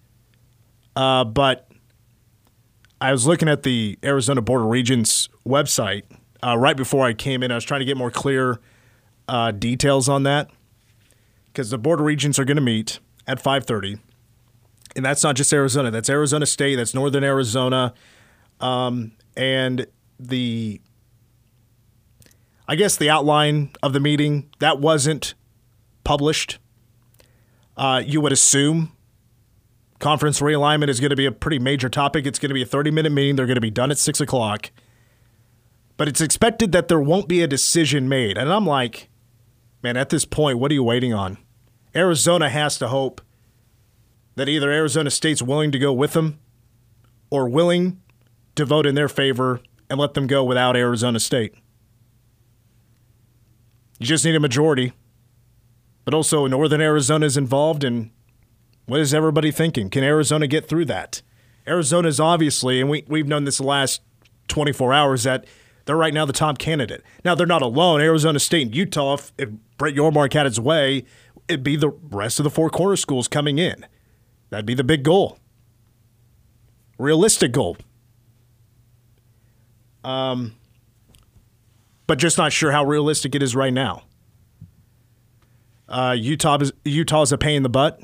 uh, 0.94 1.24
but 1.24 1.68
I 3.00 3.10
was 3.10 3.26
looking 3.26 3.48
at 3.48 3.64
the 3.64 3.98
Arizona 4.04 4.40
Board 4.40 4.62
of 4.62 4.68
Regents 4.68 5.28
website 5.44 6.04
uh, 6.44 6.56
right 6.56 6.76
before 6.76 7.04
I 7.04 7.12
came 7.12 7.42
in. 7.42 7.50
I 7.50 7.56
was 7.56 7.64
trying 7.64 7.80
to 7.80 7.86
get 7.86 7.96
more 7.96 8.12
clear 8.12 8.60
uh, 9.26 9.50
details 9.50 10.08
on 10.08 10.22
that 10.22 10.48
because 11.56 11.70
the 11.70 11.78
Board 11.78 12.00
of 12.00 12.06
Regents 12.06 12.38
are 12.38 12.44
going 12.44 12.58
to 12.58 12.62
meet 12.62 13.00
at 13.26 13.42
5:30, 13.42 13.98
and 14.94 15.02
that's 15.02 15.24
not 15.24 15.36
just 15.36 15.50
Arizona. 15.54 15.90
That's 15.90 16.10
Arizona 16.10 16.44
State. 16.44 16.76
That's 16.76 16.92
Northern 16.92 17.24
Arizona, 17.24 17.94
um, 18.60 19.12
and 19.38 19.86
the 20.20 20.82
I 22.68 22.76
guess 22.76 22.98
the 22.98 23.08
outline 23.08 23.70
of 23.82 23.94
the 23.94 24.00
meeting 24.00 24.50
that 24.58 24.80
wasn't 24.80 25.32
published. 26.04 26.58
Uh, 27.74 28.02
you 28.04 28.20
would 28.20 28.32
assume 28.32 28.92
conference 29.98 30.40
realignment 30.40 30.88
is 30.90 31.00
going 31.00 31.10
to 31.10 31.16
be 31.16 31.26
a 31.26 31.32
pretty 31.32 31.58
major 31.58 31.88
topic. 31.88 32.26
It's 32.26 32.38
going 32.38 32.50
to 32.50 32.54
be 32.54 32.62
a 32.62 32.66
30 32.66 32.90
minute 32.90 33.12
meeting. 33.12 33.36
They're 33.36 33.46
going 33.46 33.56
to 33.56 33.62
be 33.62 33.70
done 33.70 33.90
at 33.90 33.98
six 33.98 34.20
o'clock. 34.20 34.70
But 35.96 36.08
it's 36.08 36.20
expected 36.20 36.72
that 36.72 36.88
there 36.88 37.00
won't 37.00 37.28
be 37.28 37.42
a 37.42 37.46
decision 37.46 38.08
made. 38.08 38.36
And 38.36 38.52
I'm 38.52 38.66
like, 38.66 39.08
man, 39.82 39.96
at 39.96 40.10
this 40.10 40.24
point, 40.26 40.58
what 40.58 40.70
are 40.70 40.74
you 40.74 40.84
waiting 40.84 41.14
on? 41.14 41.38
Arizona 41.94 42.48
has 42.50 42.78
to 42.78 42.88
hope 42.88 43.20
that 44.34 44.48
either 44.48 44.70
Arizona 44.70 45.10
State's 45.10 45.42
willing 45.42 45.72
to 45.72 45.78
go 45.78 45.92
with 45.92 46.12
them 46.12 46.38
or 47.30 47.48
willing 47.48 48.00
to 48.54 48.64
vote 48.64 48.86
in 48.86 48.94
their 48.94 49.08
favor 49.08 49.60
and 49.88 49.98
let 49.98 50.14
them 50.14 50.26
go 50.26 50.44
without 50.44 50.76
Arizona 50.76 51.20
State. 51.20 51.54
You 53.98 54.06
just 54.06 54.24
need 54.24 54.34
a 54.34 54.40
majority. 54.40 54.92
But 56.04 56.14
also, 56.14 56.46
Northern 56.46 56.80
Arizona 56.80 57.26
is 57.26 57.36
involved, 57.36 57.82
and 57.82 58.10
what 58.86 59.00
is 59.00 59.12
everybody 59.12 59.50
thinking? 59.50 59.90
Can 59.90 60.04
Arizona 60.04 60.46
get 60.46 60.68
through 60.68 60.84
that? 60.86 61.22
Arizona 61.66 62.08
is 62.08 62.20
obviously, 62.20 62.80
and 62.80 62.88
we, 62.88 63.04
we've 63.08 63.26
known 63.26 63.44
this 63.44 63.58
the 63.58 63.64
last 63.64 64.02
24 64.48 64.92
hours, 64.92 65.24
that 65.24 65.46
they're 65.84 65.96
right 65.96 66.14
now 66.14 66.24
the 66.24 66.32
top 66.32 66.58
candidate. 66.58 67.02
Now, 67.24 67.34
they're 67.34 67.46
not 67.46 67.62
alone. 67.62 68.00
Arizona 68.00 68.38
State 68.38 68.66
and 68.66 68.76
Utah, 68.76 69.14
if, 69.14 69.32
if 69.38 69.48
Brett 69.78 69.94
Yormark 69.94 70.32
had 70.32 70.46
his 70.46 70.60
way, 70.60 71.04
it'd 71.48 71.62
be 71.62 71.76
the 71.76 71.90
rest 71.90 72.38
of 72.40 72.44
the 72.44 72.50
four 72.50 72.70
corner 72.70 72.96
schools 72.96 73.28
coming 73.28 73.58
in. 73.58 73.86
That'd 74.50 74.66
be 74.66 74.74
the 74.74 74.84
big 74.84 75.02
goal. 75.02 75.38
Realistic 76.98 77.52
goal. 77.52 77.76
Um, 80.04 80.54
but 82.06 82.18
just 82.18 82.38
not 82.38 82.52
sure 82.52 82.72
how 82.72 82.84
realistic 82.84 83.34
it 83.34 83.42
is 83.42 83.56
right 83.56 83.72
now. 83.72 84.04
Uh, 85.88 86.16
Utah 86.18 86.58
is 86.58 86.72
Utah 86.84 87.22
is 87.22 87.32
a 87.32 87.38
pain 87.38 87.56
in 87.56 87.62
the 87.62 87.68
butt. 87.68 88.00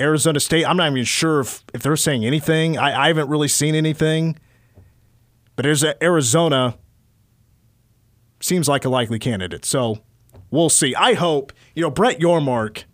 Arizona 0.00 0.40
State, 0.40 0.64
I'm 0.64 0.76
not 0.76 0.90
even 0.90 1.04
sure 1.04 1.40
if, 1.40 1.62
if 1.72 1.82
they're 1.82 1.96
saying 1.96 2.24
anything. 2.24 2.76
I, 2.76 3.04
I 3.04 3.06
haven't 3.08 3.28
really 3.28 3.46
seen 3.46 3.76
anything. 3.76 4.38
But 5.54 5.62
there's 5.62 5.84
Arizona 6.02 6.76
seems 8.40 8.68
like 8.68 8.84
a 8.84 8.88
likely 8.88 9.20
candidate. 9.20 9.64
So 9.64 10.00
we'll 10.54 10.70
see. 10.70 10.94
I 10.94 11.14
hope, 11.14 11.52
you 11.74 11.82
know, 11.82 11.90
Brett 11.90 12.20
Yormark 12.20 12.84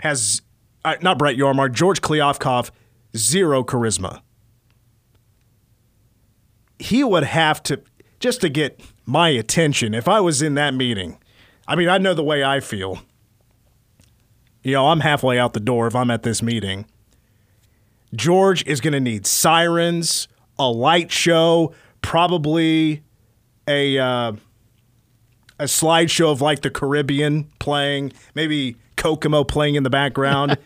has, 0.00 0.42
uh, 0.84 0.96
not 1.02 1.18
Brett 1.18 1.36
Yormark, 1.36 1.72
George 1.72 2.00
Kliavkoff, 2.00 2.70
zero 3.16 3.62
charisma. 3.62 4.22
He 6.78 7.04
would 7.04 7.24
have 7.24 7.62
to, 7.64 7.82
just 8.20 8.40
to 8.40 8.48
get 8.48 8.80
my 9.04 9.28
attention, 9.28 9.92
if 9.92 10.08
I 10.08 10.20
was 10.20 10.40
in 10.40 10.54
that 10.54 10.72
meeting, 10.72 11.18
I 11.68 11.76
mean, 11.76 11.88
I 11.88 11.98
know 11.98 12.14
the 12.14 12.24
way 12.24 12.42
I 12.42 12.60
feel. 12.60 13.00
You 14.62 14.72
know, 14.72 14.88
I'm 14.88 15.00
halfway 15.00 15.38
out 15.38 15.52
the 15.52 15.60
door 15.60 15.86
if 15.86 15.94
I'm 15.94 16.10
at 16.10 16.22
this 16.22 16.42
meeting. 16.42 16.86
George 18.14 18.66
is 18.66 18.80
going 18.80 18.92
to 18.92 19.00
need 19.00 19.26
sirens, 19.26 20.26
a 20.58 20.70
light 20.70 21.12
show, 21.12 21.74
probably 22.02 23.02
a. 23.68 23.98
Uh, 23.98 24.32
a 25.60 25.64
slideshow 25.64 26.32
of 26.32 26.40
like 26.40 26.62
the 26.62 26.70
Caribbean 26.70 27.50
playing, 27.58 28.12
maybe 28.34 28.76
Kokomo 28.96 29.44
playing 29.44 29.74
in 29.74 29.82
the 29.82 29.90
background. 29.90 30.56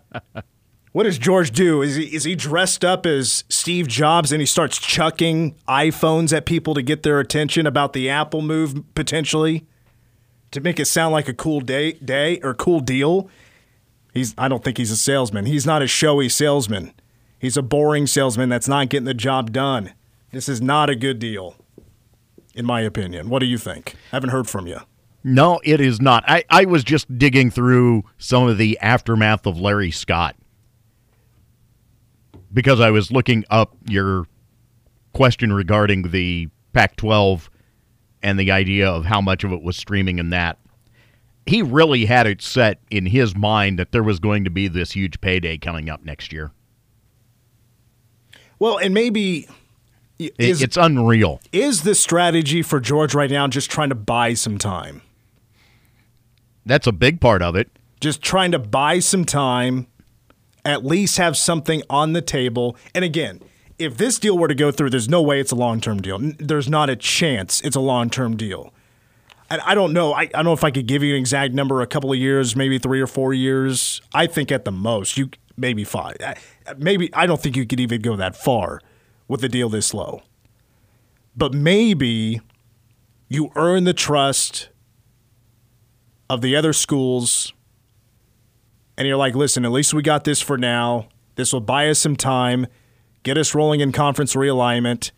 what 0.92 1.04
does 1.04 1.18
George 1.18 1.52
do? 1.52 1.82
Is 1.82 1.94
he 1.94 2.04
is 2.14 2.24
he 2.24 2.34
dressed 2.34 2.84
up 2.84 3.06
as 3.06 3.44
Steve 3.48 3.86
Jobs 3.86 4.32
and 4.32 4.40
he 4.40 4.46
starts 4.46 4.78
chucking 4.78 5.54
iPhones 5.68 6.36
at 6.36 6.46
people 6.46 6.74
to 6.74 6.82
get 6.82 7.04
their 7.04 7.20
attention 7.20 7.66
about 7.66 7.92
the 7.92 8.10
Apple 8.10 8.42
move 8.42 8.82
potentially 8.94 9.64
to 10.50 10.60
make 10.60 10.80
it 10.80 10.86
sound 10.86 11.12
like 11.12 11.28
a 11.28 11.34
cool 11.34 11.60
day 11.60 11.92
day 11.92 12.40
or 12.42 12.54
cool 12.54 12.80
deal? 12.80 13.30
He's 14.12 14.34
I 14.36 14.48
don't 14.48 14.64
think 14.64 14.78
he's 14.78 14.90
a 14.90 14.96
salesman. 14.96 15.46
He's 15.46 15.64
not 15.64 15.80
a 15.80 15.86
showy 15.86 16.28
salesman. 16.28 16.92
He's 17.38 17.56
a 17.56 17.62
boring 17.62 18.08
salesman 18.08 18.48
that's 18.48 18.66
not 18.66 18.88
getting 18.88 19.04
the 19.04 19.14
job 19.14 19.52
done. 19.52 19.92
This 20.32 20.48
is 20.48 20.60
not 20.60 20.90
a 20.90 20.96
good 20.96 21.20
deal 21.20 21.54
in 22.58 22.66
my 22.66 22.80
opinion. 22.80 23.30
What 23.30 23.38
do 23.38 23.46
you 23.46 23.56
think? 23.56 23.94
I 24.12 24.16
haven't 24.16 24.30
heard 24.30 24.48
from 24.48 24.66
you. 24.66 24.80
No, 25.22 25.60
it 25.62 25.80
is 25.80 26.00
not. 26.00 26.24
I, 26.26 26.44
I 26.50 26.64
was 26.64 26.82
just 26.82 27.16
digging 27.16 27.50
through 27.50 28.02
some 28.18 28.48
of 28.48 28.58
the 28.58 28.76
aftermath 28.80 29.46
of 29.46 29.60
Larry 29.60 29.92
Scott 29.92 30.36
because 32.52 32.80
I 32.80 32.90
was 32.90 33.12
looking 33.12 33.44
up 33.48 33.76
your 33.88 34.26
question 35.12 35.52
regarding 35.52 36.10
the 36.10 36.48
Pac 36.72 36.96
12 36.96 37.48
and 38.22 38.38
the 38.38 38.50
idea 38.50 38.90
of 38.90 39.04
how 39.04 39.20
much 39.20 39.44
of 39.44 39.52
it 39.52 39.62
was 39.62 39.76
streaming 39.76 40.18
and 40.18 40.32
that. 40.32 40.58
He 41.46 41.62
really 41.62 42.06
had 42.06 42.26
it 42.26 42.42
set 42.42 42.80
in 42.90 43.06
his 43.06 43.36
mind 43.36 43.78
that 43.78 43.92
there 43.92 44.02
was 44.02 44.18
going 44.18 44.44
to 44.44 44.50
be 44.50 44.66
this 44.66 44.92
huge 44.92 45.20
payday 45.20 45.58
coming 45.58 45.88
up 45.88 46.04
next 46.04 46.32
year. 46.32 46.50
Well, 48.58 48.78
and 48.78 48.92
maybe 48.92 49.48
is, 50.18 50.62
it's 50.62 50.76
unreal. 50.76 51.40
Is 51.52 51.82
the 51.82 51.94
strategy 51.94 52.62
for 52.62 52.80
George 52.80 53.14
right 53.14 53.30
now 53.30 53.46
just 53.46 53.70
trying 53.70 53.88
to 53.90 53.94
buy 53.94 54.34
some 54.34 54.58
time? 54.58 55.02
That's 56.66 56.86
a 56.86 56.92
big 56.92 57.20
part 57.20 57.42
of 57.42 57.56
it. 57.56 57.70
Just 58.00 58.22
trying 58.22 58.52
to 58.52 58.58
buy 58.58 58.98
some 58.98 59.24
time, 59.24 59.86
at 60.64 60.84
least 60.84 61.18
have 61.18 61.36
something 61.36 61.82
on 61.88 62.12
the 62.12 62.22
table. 62.22 62.76
And 62.94 63.04
again, 63.04 63.40
if 63.78 63.96
this 63.96 64.18
deal 64.18 64.36
were 64.36 64.48
to 64.48 64.54
go 64.54 64.70
through, 64.70 64.90
there's 64.90 65.08
no 65.08 65.22
way 65.22 65.40
it's 65.40 65.52
a 65.52 65.56
long 65.56 65.80
term 65.80 66.02
deal. 66.02 66.18
There's 66.20 66.68
not 66.68 66.90
a 66.90 66.96
chance 66.96 67.60
it's 67.62 67.76
a 67.76 67.80
long 67.80 68.10
term 68.10 68.36
deal. 68.36 68.72
I, 69.50 69.58
I 69.66 69.74
don't 69.74 69.92
know. 69.92 70.12
I, 70.12 70.22
I 70.22 70.26
don't 70.26 70.44
know 70.44 70.52
if 70.52 70.64
I 70.64 70.70
could 70.70 70.86
give 70.86 71.02
you 71.02 71.14
an 71.14 71.20
exact 71.20 71.54
number, 71.54 71.80
a 71.80 71.86
couple 71.86 72.12
of 72.12 72.18
years, 72.18 72.54
maybe 72.54 72.78
three 72.78 73.00
or 73.00 73.06
four 73.06 73.32
years. 73.32 74.00
I 74.12 74.26
think 74.26 74.52
at 74.52 74.64
the 74.64 74.72
most, 74.72 75.16
you 75.16 75.30
maybe 75.56 75.84
five. 75.84 76.16
Maybe 76.76 77.12
I 77.14 77.26
don't 77.26 77.40
think 77.40 77.56
you 77.56 77.66
could 77.66 77.80
even 77.80 78.00
go 78.00 78.16
that 78.16 78.36
far 78.36 78.80
with 79.28 79.44
a 79.44 79.48
deal 79.48 79.68
this 79.68 79.94
low. 79.94 80.22
But 81.36 81.54
maybe 81.54 82.40
you 83.28 83.52
earn 83.54 83.84
the 83.84 83.92
trust 83.92 84.70
of 86.28 86.40
the 86.40 86.56
other 86.56 86.72
schools 86.72 87.52
and 88.96 89.06
you're 89.06 89.16
like, 89.16 89.36
listen, 89.36 89.64
at 89.64 89.70
least 89.70 89.94
we 89.94 90.02
got 90.02 90.24
this 90.24 90.40
for 90.40 90.58
now. 90.58 91.08
This 91.36 91.52
will 91.52 91.60
buy 91.60 91.88
us 91.88 92.00
some 92.00 92.16
time, 92.16 92.66
get 93.22 93.38
us 93.38 93.54
rolling 93.54 93.80
in 93.80 93.92
conference 93.92 94.34
realignment, 94.34 95.12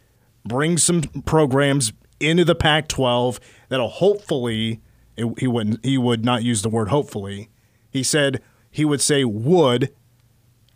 bring 0.44 0.76
some 0.76 1.02
programs 1.24 1.92
into 2.20 2.44
the 2.44 2.54
Pac 2.54 2.88
12 2.88 3.40
that'll 3.70 3.88
hopefully, 3.88 4.82
he, 5.16 5.46
wouldn't, 5.46 5.82
he 5.82 5.96
would 5.96 6.24
not 6.24 6.42
use 6.42 6.60
the 6.60 6.68
word 6.68 6.88
hopefully. 6.88 7.48
He 7.90 8.02
said 8.02 8.42
he 8.70 8.84
would 8.84 9.00
say 9.00 9.24
would 9.24 9.94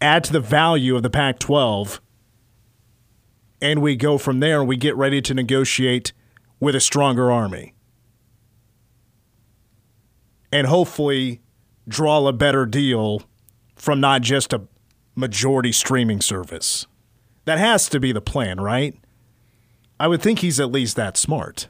add 0.01 0.25
to 0.25 0.33
the 0.33 0.41
value 0.41 0.97
of 0.97 1.03
the 1.03 1.11
Pac 1.11 1.39
12 1.39 2.01
and 3.65 3.81
we 3.81 3.97
go 3.97 4.19
from 4.19 4.41
there 4.41 4.61
and 4.61 4.69
we 4.69 4.77
get 4.77 4.95
ready 4.95 5.23
to 5.23 5.33
negotiate 5.33 6.13
with 6.61 6.75
a 6.75 6.81
stronger 6.81 7.33
army. 7.33 7.73
And 10.53 10.67
hopefully 10.67 11.41
draw 11.89 12.27
a 12.29 12.33
better 12.35 12.67
deal 12.67 13.23
from 13.75 14.01
not 14.01 14.21
just 14.21 14.53
a 14.53 14.67
majority 15.15 15.73
streaming 15.73 16.21
service. 16.21 16.87
That 17.47 17.57
has 17.57 17.89
to 17.89 17.99
be 17.99 18.13
the 18.13 18.21
plan, 18.21 18.61
right? 18.61 18.99
I 19.99 20.09
would 20.09 20.21
think 20.21 20.41
he's 20.41 20.61
at 20.61 20.71
least 20.71 20.95
that 20.97 21.17
smart. 21.17 21.69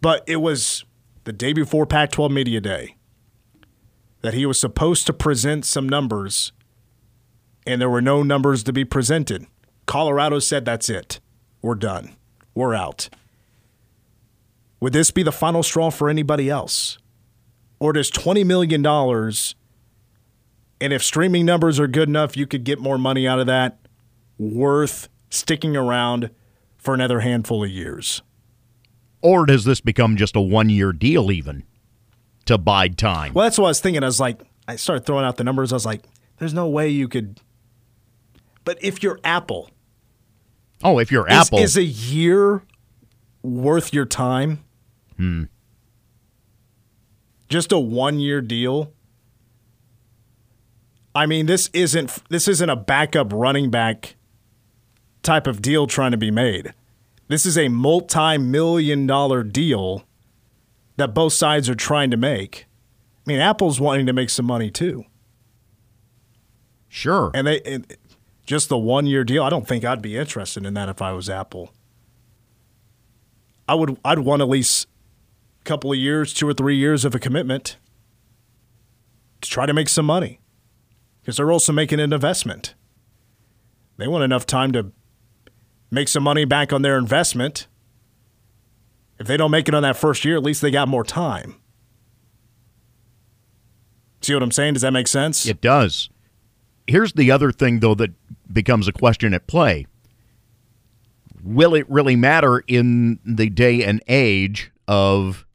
But 0.00 0.22
it 0.28 0.36
was 0.36 0.84
the 1.24 1.32
day 1.32 1.52
before 1.52 1.84
Pac 1.84 2.12
12 2.12 2.30
Media 2.30 2.60
Day 2.60 2.94
that 4.22 4.34
he 4.34 4.46
was 4.46 4.60
supposed 4.60 5.04
to 5.06 5.12
present 5.12 5.64
some 5.64 5.88
numbers, 5.88 6.52
and 7.66 7.80
there 7.80 7.90
were 7.90 8.00
no 8.00 8.22
numbers 8.22 8.62
to 8.62 8.72
be 8.72 8.84
presented. 8.84 9.46
Colorado 9.86 10.38
said 10.38 10.64
that's 10.64 10.88
it. 10.88 11.20
We're 11.62 11.74
done. 11.74 12.16
We're 12.54 12.74
out. 12.74 13.08
Would 14.80 14.92
this 14.92 15.10
be 15.10 15.22
the 15.22 15.32
final 15.32 15.62
straw 15.62 15.90
for 15.90 16.08
anybody 16.08 16.50
else? 16.50 16.98
Or 17.78 17.92
does 17.92 18.10
$20 18.10 18.44
million, 18.44 18.84
and 20.80 20.92
if 20.92 21.02
streaming 21.02 21.44
numbers 21.44 21.78
are 21.78 21.86
good 21.86 22.08
enough, 22.08 22.36
you 22.36 22.46
could 22.46 22.64
get 22.64 22.78
more 22.78 22.98
money 22.98 23.26
out 23.28 23.38
of 23.38 23.46
that, 23.46 23.78
worth 24.38 25.08
sticking 25.30 25.76
around 25.76 26.30
for 26.76 26.94
another 26.94 27.20
handful 27.20 27.64
of 27.64 27.70
years? 27.70 28.22
Or 29.22 29.44
does 29.44 29.64
this 29.64 29.80
become 29.80 30.16
just 30.16 30.36
a 30.36 30.40
one 30.40 30.70
year 30.70 30.92
deal, 30.92 31.30
even 31.30 31.64
to 32.46 32.58
bide 32.58 32.96
time? 32.96 33.34
Well, 33.34 33.44
that's 33.44 33.58
what 33.58 33.66
I 33.66 33.68
was 33.68 33.80
thinking. 33.80 34.02
I 34.02 34.06
was 34.06 34.20
like, 34.20 34.40
I 34.68 34.76
started 34.76 35.04
throwing 35.04 35.24
out 35.24 35.36
the 35.36 35.44
numbers. 35.44 35.72
I 35.72 35.76
was 35.76 35.86
like, 35.86 36.02
there's 36.38 36.54
no 36.54 36.68
way 36.68 36.88
you 36.88 37.08
could. 37.08 37.40
But 38.64 38.78
if 38.82 39.02
you're 39.02 39.20
Apple, 39.24 39.70
Oh, 40.84 40.98
if 40.98 41.10
you're 41.10 41.26
is, 41.28 41.34
Apple, 41.34 41.58
is 41.58 41.76
a 41.76 41.84
year 41.84 42.62
worth 43.42 43.92
your 43.92 44.04
time? 44.04 44.64
Hmm. 45.16 45.44
Just 47.48 47.72
a 47.72 47.78
one 47.78 48.18
year 48.18 48.40
deal. 48.40 48.92
I 51.14 51.26
mean, 51.26 51.46
this 51.46 51.70
isn't 51.72 52.22
this 52.28 52.46
isn't 52.46 52.68
a 52.68 52.76
backup 52.76 53.32
running 53.32 53.70
back 53.70 54.16
type 55.22 55.46
of 55.46 55.62
deal 55.62 55.86
trying 55.86 56.10
to 56.10 56.16
be 56.16 56.30
made. 56.30 56.74
This 57.28 57.46
is 57.46 57.56
a 57.58 57.68
multi-million 57.68 59.06
dollar 59.06 59.42
deal 59.42 60.04
that 60.96 61.14
both 61.14 61.32
sides 61.32 61.68
are 61.68 61.74
trying 61.74 62.10
to 62.10 62.16
make. 62.16 62.66
I 63.26 63.30
mean, 63.30 63.40
Apple's 63.40 63.80
wanting 63.80 64.06
to 64.06 64.12
make 64.12 64.30
some 64.30 64.46
money 64.46 64.70
too. 64.70 65.04
Sure. 66.88 67.30
And 67.34 67.46
they 67.46 67.60
and 67.62 67.86
just 68.46 68.68
the 68.68 68.78
one 68.78 69.06
year 69.06 69.24
deal, 69.24 69.42
I 69.42 69.50
don't 69.50 69.66
think 69.66 69.84
I'd 69.84 70.00
be 70.00 70.16
interested 70.16 70.64
in 70.64 70.74
that 70.74 70.88
if 70.88 71.02
I 71.02 71.12
was 71.12 71.28
Apple. 71.28 71.72
I 73.68 73.74
would 73.74 73.98
I'd 74.04 74.20
want 74.20 74.42
at 74.42 74.48
least 74.48 74.86
a 75.60 75.64
couple 75.64 75.92
of 75.92 75.98
years, 75.98 76.32
two 76.32 76.48
or 76.48 76.54
three 76.54 76.76
years 76.76 77.04
of 77.04 77.14
a 77.14 77.18
commitment 77.18 77.76
to 79.40 79.50
try 79.50 79.66
to 79.66 79.74
make 79.74 79.88
some 79.88 80.06
money. 80.06 80.40
Because 81.20 81.38
they're 81.38 81.50
also 81.50 81.72
making 81.72 81.98
an 81.98 82.12
investment. 82.12 82.76
They 83.96 84.06
want 84.06 84.22
enough 84.22 84.46
time 84.46 84.70
to 84.72 84.92
make 85.90 86.06
some 86.06 86.22
money 86.22 86.44
back 86.44 86.72
on 86.72 86.82
their 86.82 86.96
investment. 86.96 87.66
If 89.18 89.26
they 89.26 89.36
don't 89.36 89.50
make 89.50 89.66
it 89.66 89.74
on 89.74 89.82
that 89.82 89.96
first 89.96 90.24
year, 90.24 90.36
at 90.36 90.44
least 90.44 90.62
they 90.62 90.70
got 90.70 90.86
more 90.86 91.02
time. 91.02 91.56
See 94.20 94.34
what 94.34 94.42
I'm 94.42 94.52
saying? 94.52 94.74
Does 94.74 94.82
that 94.82 94.92
make 94.92 95.08
sense? 95.08 95.46
It 95.46 95.60
does. 95.60 96.10
Here's 96.86 97.12
the 97.14 97.30
other 97.32 97.50
thing, 97.50 97.80
though, 97.80 97.94
that 97.96 98.12
becomes 98.52 98.88
a 98.88 98.92
question 98.92 99.34
at 99.34 99.46
play. 99.46 99.86
Will 101.42 101.74
it 101.74 101.88
really 101.88 102.16
matter 102.16 102.64
in 102.66 103.18
the 103.24 103.48
day 103.48 103.84
and 103.84 104.02
age 104.08 104.72
of 104.88 105.46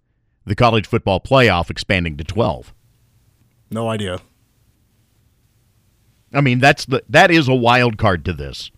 the 0.46 0.56
college 0.56 0.88
football 0.88 1.20
playoff 1.20 1.70
expanding 1.70 2.18
to 2.18 2.24
12? 2.24 2.74
No 3.70 3.90
idea. 3.90 4.20
I 6.34 6.42
mean, 6.42 6.60
that's 6.60 6.86
the 6.86 7.04
that 7.10 7.30
is 7.30 7.48
a 7.48 7.54
wild 7.54 7.98
card 7.98 8.24
to 8.26 8.34
this. 8.34 8.72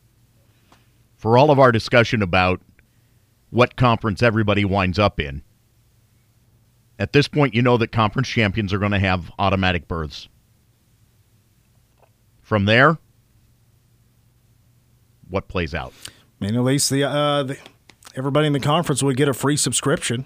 For 1.15 1.37
all 1.37 1.51
of 1.51 1.59
our 1.59 1.71
discussion 1.71 2.21
about 2.21 2.61
what 3.49 3.75
conference 3.75 4.23
everybody 4.23 4.65
winds 4.65 4.97
up 4.97 5.19
in, 5.19 5.43
at 6.99 7.13
this 7.13 7.27
point, 7.27 7.53
you 7.53 7.61
know 7.61 7.77
that 7.77 7.91
conference 7.91 8.27
champions 8.27 8.73
are 8.73 8.79
going 8.79 8.91
to 8.91 8.99
have 8.99 9.31
automatic 9.39 9.87
berths. 9.87 10.27
From 12.41 12.65
there, 12.65 12.97
what 15.33 15.47
plays 15.47 15.73
out? 15.73 15.93
I 16.07 16.45
mean, 16.45 16.55
at 16.55 16.61
least 16.61 16.89
the, 16.89 17.03
uh, 17.03 17.43
the 17.43 17.57
everybody 18.15 18.47
in 18.47 18.53
the 18.53 18.59
conference 18.59 19.01
would 19.01 19.17
get 19.17 19.27
a 19.27 19.33
free 19.33 19.57
subscription. 19.57 20.25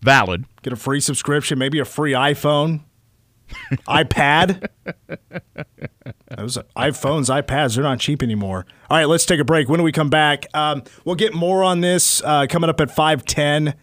Valid. 0.00 0.44
Get 0.62 0.72
a 0.72 0.76
free 0.76 1.00
subscription, 1.00 1.58
maybe 1.58 1.78
a 1.78 1.84
free 1.84 2.12
iPhone, 2.12 2.80
iPad. 3.88 4.68
Those 6.36 6.58
iPhones, 6.76 7.42
iPads, 7.42 7.74
they're 7.74 7.84
not 7.84 8.00
cheap 8.00 8.22
anymore. 8.22 8.66
All 8.90 8.96
right, 8.96 9.06
let's 9.06 9.24
take 9.24 9.40
a 9.40 9.44
break. 9.44 9.68
When 9.68 9.78
do 9.78 9.84
we 9.84 9.92
come 9.92 10.10
back? 10.10 10.46
Um, 10.54 10.82
we'll 11.04 11.14
get 11.16 11.34
more 11.34 11.62
on 11.62 11.80
this 11.80 12.22
uh, 12.24 12.46
coming 12.48 12.70
up 12.70 12.80
at 12.80 12.90
510. 12.90 13.74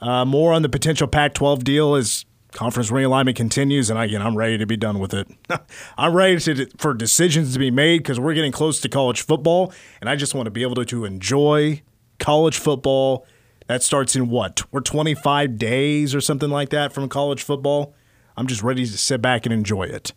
Uh, 0.00 0.24
more 0.24 0.52
on 0.52 0.62
the 0.62 0.68
potential 0.68 1.08
Pac 1.08 1.34
12 1.34 1.64
deal 1.64 1.94
as 1.94 2.25
conference 2.56 2.90
realignment 2.90 3.36
continues. 3.36 3.90
And 3.90 3.98
again, 3.98 4.22
I'm 4.22 4.36
ready 4.36 4.58
to 4.58 4.66
be 4.66 4.76
done 4.76 4.98
with 4.98 5.14
it. 5.14 5.28
I'm 5.98 6.14
ready 6.14 6.38
to, 6.40 6.66
for 6.78 6.94
decisions 6.94 7.52
to 7.52 7.58
be 7.58 7.70
made 7.70 7.98
because 7.98 8.18
we're 8.18 8.34
getting 8.34 8.50
close 8.50 8.80
to 8.80 8.88
college 8.88 9.22
football. 9.22 9.72
And 10.00 10.08
I 10.08 10.16
just 10.16 10.34
want 10.34 10.46
to 10.46 10.50
be 10.50 10.62
able 10.62 10.74
to, 10.76 10.84
to 10.86 11.04
enjoy 11.04 11.82
college 12.18 12.56
football 12.56 13.26
That 13.66 13.82
starts 13.82 14.16
in 14.16 14.30
what? 14.30 14.62
We're 14.72 14.80
25 14.80 15.58
days 15.58 16.14
or 16.14 16.20
something 16.20 16.50
like 16.50 16.70
that 16.70 16.92
from 16.92 17.08
college 17.08 17.42
football. 17.42 17.94
I'm 18.36 18.46
just 18.46 18.62
ready 18.62 18.86
to 18.86 18.98
sit 18.98 19.20
back 19.20 19.44
and 19.44 19.52
enjoy 19.52 19.84
it. 19.84 20.12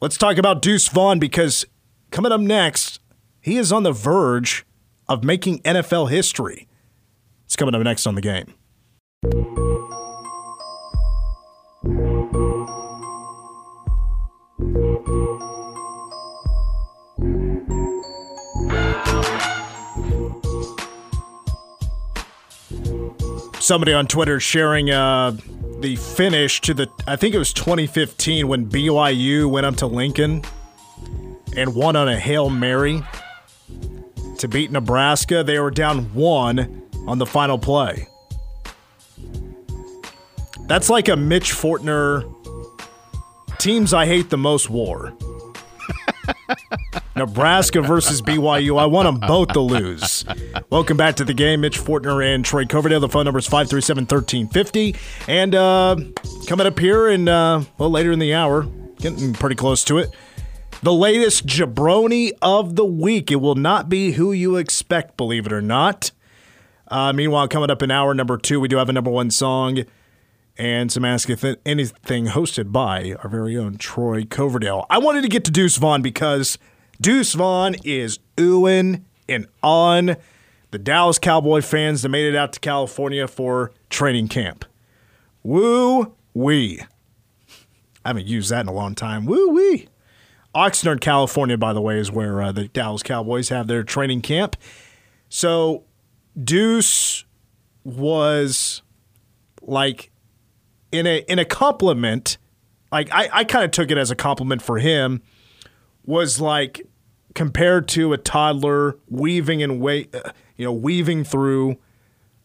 Let's 0.00 0.16
talk 0.16 0.38
about 0.38 0.62
Deuce 0.62 0.88
Vaughn 0.88 1.18
because 1.18 1.66
coming 2.10 2.32
up 2.32 2.40
next, 2.40 3.00
he 3.40 3.56
is 3.56 3.72
on 3.72 3.82
the 3.82 3.92
verge 3.92 4.64
of 5.08 5.22
making 5.22 5.60
NFL 5.60 6.10
history. 6.10 6.66
It's 7.44 7.56
coming 7.56 7.74
up 7.74 7.82
next 7.82 8.06
on 8.06 8.14
the 8.14 8.22
game. 8.22 9.69
Somebody 23.70 23.92
on 23.92 24.08
Twitter 24.08 24.40
sharing 24.40 24.90
uh, 24.90 25.30
the 25.78 25.94
finish 25.94 26.60
to 26.62 26.74
the, 26.74 26.90
I 27.06 27.14
think 27.14 27.36
it 27.36 27.38
was 27.38 27.52
2015 27.52 28.48
when 28.48 28.68
BYU 28.68 29.48
went 29.48 29.64
up 29.64 29.76
to 29.76 29.86
Lincoln 29.86 30.42
and 31.56 31.72
won 31.72 31.94
on 31.94 32.08
a 32.08 32.18
Hail 32.18 32.50
Mary 32.50 33.00
to 34.38 34.48
beat 34.48 34.72
Nebraska. 34.72 35.44
They 35.44 35.60
were 35.60 35.70
down 35.70 36.12
one 36.14 36.82
on 37.06 37.18
the 37.18 37.26
final 37.26 37.58
play. 37.58 38.08
That's 40.66 40.90
like 40.90 41.08
a 41.08 41.14
Mitch 41.14 41.52
Fortner 41.52 42.24
teams 43.58 43.94
I 43.94 44.04
hate 44.04 44.30
the 44.30 44.36
most 44.36 44.68
war. 44.68 45.16
Nebraska 47.20 47.82
versus 47.82 48.22
BYU. 48.22 48.80
I 48.80 48.86
want 48.86 49.04
them 49.04 49.28
both 49.28 49.48
to 49.48 49.60
lose. 49.60 50.24
Welcome 50.70 50.96
back 50.96 51.16
to 51.16 51.24
the 51.24 51.34
game. 51.34 51.60
Mitch 51.60 51.78
Fortner 51.78 52.24
and 52.24 52.42
Troy 52.42 52.64
Coverdale. 52.64 52.98
The 52.98 53.10
phone 53.10 53.26
number 53.26 53.38
is 53.38 53.46
537 53.46 54.04
1350. 54.04 54.96
And 55.28 55.54
uh, 55.54 55.96
coming 56.46 56.66
up 56.66 56.78
here 56.78 57.08
and 57.08 57.28
uh, 57.28 57.62
well, 57.76 57.90
later 57.90 58.10
in 58.10 58.20
the 58.20 58.32
hour, 58.32 58.62
getting 59.00 59.34
pretty 59.34 59.54
close 59.54 59.84
to 59.84 59.98
it. 59.98 60.14
The 60.82 60.94
latest 60.94 61.44
jabroni 61.44 62.32
of 62.40 62.76
the 62.76 62.86
week. 62.86 63.30
It 63.30 63.36
will 63.36 63.54
not 63.54 63.90
be 63.90 64.12
who 64.12 64.32
you 64.32 64.56
expect, 64.56 65.18
believe 65.18 65.44
it 65.44 65.52
or 65.52 65.60
not. 65.60 66.12
Uh, 66.88 67.12
meanwhile, 67.12 67.48
coming 67.48 67.68
up 67.68 67.82
in 67.82 67.90
hour 67.90 68.14
number 68.14 68.38
two, 68.38 68.60
we 68.60 68.68
do 68.68 68.78
have 68.78 68.88
a 68.88 68.94
number 68.94 69.10
one 69.10 69.30
song 69.30 69.84
and 70.56 70.90
some 70.90 71.04
Ask 71.04 71.28
If 71.28 71.44
Anything 71.66 72.28
hosted 72.28 72.72
by 72.72 73.14
our 73.22 73.28
very 73.28 73.58
own 73.58 73.76
Troy 73.76 74.24
Coverdale. 74.24 74.86
I 74.88 74.96
wanted 74.96 75.20
to 75.20 75.28
get 75.28 75.44
to 75.44 75.50
Deuce 75.50 75.76
Vaughn 75.76 76.00
because 76.00 76.56
Deuce 77.00 77.32
Vaughn 77.32 77.76
is 77.84 78.18
oohing 78.36 79.02
and 79.28 79.46
on 79.62 80.16
the 80.70 80.78
Dallas 80.78 81.18
Cowboy 81.18 81.62
fans 81.62 82.02
that 82.02 82.10
made 82.10 82.26
it 82.26 82.36
out 82.36 82.52
to 82.52 82.60
California 82.60 83.26
for 83.26 83.72
training 83.88 84.28
camp. 84.28 84.64
Woo 85.42 86.14
wee. 86.34 86.80
I 88.04 88.08
haven't 88.10 88.26
used 88.26 88.50
that 88.50 88.60
in 88.60 88.68
a 88.68 88.72
long 88.72 88.94
time. 88.94 89.26
Woo 89.26 89.50
wee. 89.50 89.88
Oxnard, 90.54 91.00
California, 91.00 91.56
by 91.56 91.72
the 91.72 91.80
way, 91.80 91.98
is 91.98 92.10
where 92.10 92.42
uh, 92.42 92.52
the 92.52 92.68
Dallas 92.68 93.02
Cowboys 93.02 93.50
have 93.50 93.66
their 93.66 93.82
training 93.82 94.20
camp. 94.20 94.56
So 95.28 95.84
Deuce 96.42 97.24
was 97.84 98.82
like 99.62 100.10
in 100.92 101.06
a 101.06 101.18
in 101.28 101.38
a 101.38 101.44
compliment. 101.44 102.36
Like 102.90 103.08
I, 103.12 103.28
I 103.32 103.44
kind 103.44 103.64
of 103.64 103.70
took 103.70 103.90
it 103.90 103.98
as 103.98 104.10
a 104.10 104.16
compliment 104.16 104.60
for 104.60 104.78
him. 104.78 105.22
Was 106.04 106.40
like 106.40 106.82
compared 107.34 107.88
to 107.88 108.12
a 108.12 108.18
toddler 108.18 108.98
weaving 109.08 109.62
and 109.62 109.80
wait, 109.80 110.14
uh, 110.14 110.32
you 110.56 110.64
know, 110.64 110.72
weaving 110.72 111.24
through 111.24 111.76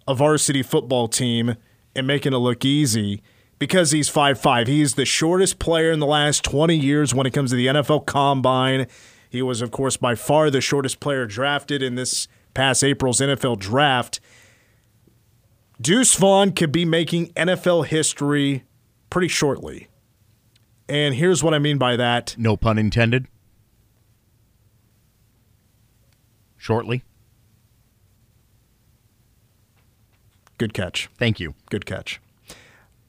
a 0.07 0.13
varsity 0.13 0.63
football 0.63 1.07
team 1.07 1.55
and 1.95 2.05
making 2.05 2.33
it 2.33 2.37
look 2.37 2.63
easy 2.63 3.21
because 3.59 3.91
he's 3.91 4.09
five 4.09 4.39
five. 4.39 4.67
He's 4.67 4.95
the 4.95 5.05
shortest 5.05 5.59
player 5.59 5.91
in 5.91 5.99
the 5.99 6.05
last 6.05 6.43
20 6.43 6.75
years 6.75 7.13
when 7.13 7.25
it 7.25 7.31
comes 7.31 7.51
to 7.51 7.55
the 7.55 7.67
NFL 7.67 8.05
Combine. 8.05 8.87
He 9.29 9.41
was, 9.41 9.61
of 9.61 9.71
course, 9.71 9.97
by 9.97 10.15
far 10.15 10.49
the 10.49 10.61
shortest 10.61 10.99
player 10.99 11.25
drafted 11.25 11.81
in 11.81 11.95
this 11.95 12.27
past 12.53 12.83
April's 12.83 13.19
NFL 13.19 13.59
draft. 13.59 14.19
Deuce 15.81 16.15
Vaughn 16.15 16.51
could 16.51 16.71
be 16.71 16.85
making 16.85 17.27
NFL 17.33 17.87
history 17.87 18.63
pretty 19.09 19.27
shortly. 19.27 19.89
And 20.87 21.15
here's 21.15 21.43
what 21.43 21.53
I 21.53 21.59
mean 21.59 21.77
by 21.77 21.97
that. 21.97 22.35
No 22.37 22.55
pun 22.55 22.77
intended. 22.77 23.27
Shortly. 26.65 27.03
Good 30.57 30.73
catch. 30.73 31.11
Thank 31.15 31.39
you. 31.39 31.53
Good 31.69 31.85
catch. 31.85 32.19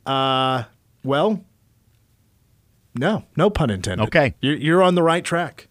Uh, 0.05 0.64
well, 1.03 1.42
no, 2.95 3.25
no 3.35 3.49
pun 3.49 3.71
intended. 3.71 4.09
Okay. 4.09 4.35
You're, 4.42 4.57
you're 4.57 4.83
on 4.83 4.95
the 4.95 5.03
right 5.03 5.25
track. 5.25 5.69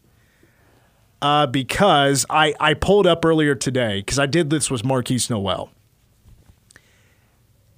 Uh, 1.22 1.46
because 1.46 2.26
I, 2.28 2.56
I 2.60 2.74
pulled 2.74 3.06
up 3.06 3.24
earlier 3.24 3.54
today, 3.54 4.00
because 4.00 4.18
I 4.18 4.26
did 4.26 4.50
this 4.50 4.72
with 4.72 4.82
Markquis 4.82 5.30
Nowell. 5.30 5.70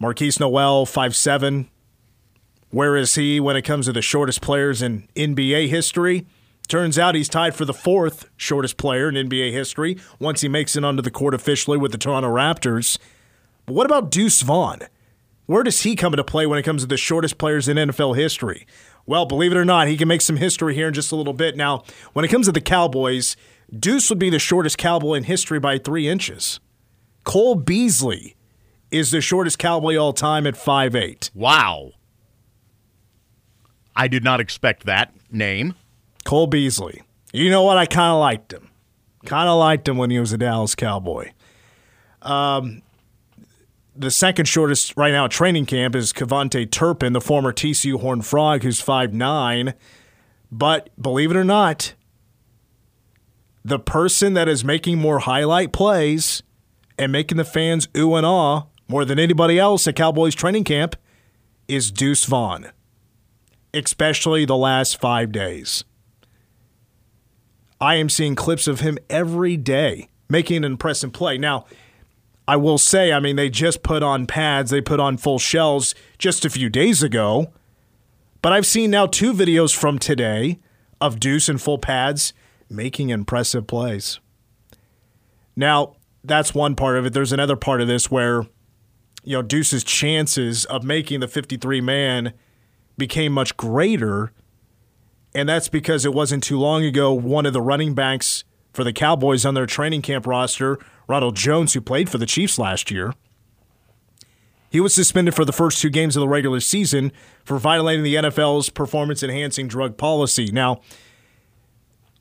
Markquis 0.02 0.40
Nowell, 0.40 0.86
five 0.86 1.18
seven. 1.18 1.70
Where 2.70 2.96
is 2.96 3.16
he 3.16 3.42
when 3.42 3.58
it 3.58 3.64
comes 3.64 3.88
to 3.88 3.92
the 3.92 4.02
shortest 4.02 4.40
players 4.40 4.82
in 4.82 5.10
NBA 5.18 5.68
history? 5.68 6.26
Turns 6.68 7.00
out 7.00 7.16
he's 7.16 7.30
tied 7.30 7.56
for 7.56 7.64
the 7.64 7.74
fourth 7.74 8.30
shortest 8.36 8.78
player 8.78 9.08
in 9.08 9.30
NBA 9.30 9.52
history 9.52 9.98
once 10.20 10.42
he 10.42 10.50
makes 10.50 10.76
it 10.76 10.84
onto 10.84 11.02
the 11.02 11.12
court 11.12 11.34
officially 11.34 11.78
with 11.78 11.94
the 11.94 11.98
Toronto 11.98 12.30
Raptors. 12.30 12.98
But 13.66 13.74
what 13.74 13.86
about 13.86 14.12
Deuce 14.12 14.42
Vaughn? 14.42 14.80
Where 15.46 15.64
does 15.64 15.84
he 15.84 15.96
come 15.96 16.14
into 16.14 16.26
play 16.26 16.46
when 16.46 16.60
it 16.60 16.64
comes 16.64 16.82
to 16.82 16.88
the 16.88 16.98
shortest 16.98 17.38
players 17.38 17.70
in 17.70 17.78
NFL 17.78 18.18
history? 18.18 18.68
Well, 19.06 19.26
believe 19.26 19.54
it 19.54 19.58
or 19.58 19.64
not, 19.64 19.88
he 19.88 19.96
can 19.96 20.10
make 20.10 20.22
some 20.22 20.36
history 20.36 20.76
here 20.76 20.90
in 20.90 20.94
just 20.94 21.14
a 21.14 21.16
little 21.16 21.32
bit. 21.34 21.56
Now, 21.56 21.84
when 22.12 22.26
it 22.26 22.28
comes 22.28 22.48
to 22.48 22.52
the 22.52 22.60
Cowboys, 22.60 23.38
Deuce 23.74 24.10
would 24.10 24.20
be 24.20 24.30
the 24.30 24.40
shortest 24.40 24.78
Cowboy 24.78 25.14
in 25.14 25.24
history 25.24 25.60
by 25.60 25.78
three 25.78 26.10
inches. 26.10 26.60
Cole 27.24 27.56
Beasley 27.56 28.36
is 28.92 29.12
the 29.12 29.22
shortest 29.22 29.58
Cowboy 29.58 29.96
all 29.96 30.12
time 30.12 30.46
at 30.46 30.58
five 30.58 30.96
eight. 30.96 31.32
Wow. 31.34 31.92
I 33.96 34.10
did 34.10 34.26
not 34.26 34.42
expect 34.42 34.86
that 34.86 35.14
name. 35.32 35.76
Cole 36.28 36.48
Beasley. 36.48 37.04
You 37.32 37.50
know 37.50 37.64
what? 37.64 37.78
I 37.78 37.86
kind 37.86 38.12
of 38.12 38.20
liked 38.20 38.52
him. 38.52 38.70
Kind 39.26 39.48
of 39.48 39.58
liked 39.60 39.88
him 39.88 39.96
when 39.96 40.10
he 40.10 40.20
was 40.20 40.34
a 40.34 40.38
Dallas 40.38 40.76
Cowboy. 40.76 41.32
Um, 42.22 42.82
the 43.96 44.12
second 44.12 44.46
shortest 44.46 44.98
right 44.98 45.14
now 45.14 45.24
at 45.26 45.32
training 45.32 45.68
camp 45.68 45.96
is 45.96 46.12
KaVontae 46.12 46.70
Turpin, 46.70 47.14
the 47.14 47.22
former 47.22 47.54
TCU 47.54 48.02
Horned 48.02 48.26
Frog, 48.26 48.64
who's 48.64 48.82
five 48.82 49.14
nine. 49.14 49.74
But 50.52 50.90
believe 51.02 51.32
it 51.32 51.38
or 51.38 51.46
not, 51.46 51.94
the 53.64 53.80
person 53.80 54.34
that 54.34 54.50
is 54.50 54.66
making 54.66 54.98
more 54.98 55.20
highlight 55.20 55.72
plays 55.72 56.44
and 57.00 57.10
making 57.10 57.38
the 57.38 57.46
fans 57.46 57.88
ooh 57.96 58.16
and 58.16 58.26
ah 58.26 58.66
more 58.90 59.06
than 59.06 59.18
anybody 59.18 59.58
else 59.58 59.88
at 59.88 59.96
Cowboys 59.96 60.36
training 60.36 60.66
camp 60.66 60.98
is 61.70 61.90
Deuce 61.90 62.26
Vaughn, 62.26 62.72
especially 63.74 64.44
the 64.44 64.58
last 64.58 65.00
five 65.00 65.32
days. 65.32 65.86
I 67.80 67.96
am 67.96 68.10
seeing 68.10 68.36
clips 68.36 68.68
of 68.68 68.80
him 68.80 68.98
every 69.10 69.58
day 69.58 70.10
making 70.30 70.58
an 70.58 70.64
impressive 70.66 71.14
play. 71.14 71.38
Now, 71.38 71.66
I 72.48 72.56
will 72.56 72.78
say, 72.78 73.12
I 73.12 73.20
mean, 73.20 73.36
they 73.36 73.50
just 73.50 73.84
put 73.84 74.04
on 74.04 74.26
pads, 74.26 74.72
they 74.72 74.82
put 74.82 75.00
on 75.00 75.18
full 75.18 75.40
shells 75.40 75.94
just 76.18 76.46
a 76.46 76.50
few 76.50 76.70
days 76.70 77.04
ago. 77.04 77.52
But 78.42 78.54
I've 78.54 78.66
seen 78.66 78.92
now 78.92 79.06
two 79.06 79.34
videos 79.34 79.76
from 79.76 80.00
today 80.00 80.60
of 81.02 81.20
Deuce 81.20 81.50
in 81.50 81.58
full 81.58 81.78
pads 81.78 82.34
making 82.70 83.10
impressive 83.10 83.68
plays. 83.68 84.20
Now, 85.56 85.96
that's 86.24 86.54
one 86.54 86.76
part 86.76 86.98
of 86.98 87.06
it. 87.06 87.14
There's 87.14 87.32
another 87.34 87.56
part 87.56 87.82
of 87.82 87.88
this 87.88 88.12
where, 88.12 88.44
you 89.24 89.36
know, 89.36 89.42
Deuce's 89.42 89.84
chances 89.84 90.66
of 90.66 90.84
making 90.84 91.20
the 91.20 91.28
53 91.28 91.82
man 91.82 92.34
became 92.98 93.32
much 93.32 93.58
greater. 93.58 94.32
And 95.38 95.48
that's 95.48 95.70
because 95.70 96.04
it 96.04 96.16
wasn't 96.16 96.44
too 96.44 96.58
long 96.58 96.84
ago, 96.84 97.14
one 97.14 97.46
of 97.46 97.54
the 97.54 97.62
running 97.62 97.94
backs 97.94 98.44
for 98.74 98.84
the 98.84 98.92
Cowboys 98.92 99.46
on 99.46 99.54
their 99.54 99.68
training 99.68 100.02
camp 100.02 100.26
roster 100.26 100.80
Ronald 101.08 101.36
Jones, 101.36 101.76
who 101.76 101.80
played 101.80 102.10
for 102.10 102.18
the 102.18 102.26
Chiefs 102.26 102.58
last 102.58 102.90
year. 102.90 103.14
He 104.72 104.80
was 104.80 104.96
suspended 104.96 105.36
for 105.36 105.46
the 105.46 105.54
first 105.54 105.80
two 105.80 105.92
games 105.92 106.16
of 106.16 106.22
the 106.22 106.28
regular 106.28 106.60
season 106.60 107.12
for 107.46 107.60
violating 107.60 108.04
the 108.04 108.16
NFL's 108.16 108.72
performance 108.72 109.22
enhancing 109.22 109.68
drug 109.68 109.96
policy. 109.96 110.50
Now, 110.52 110.82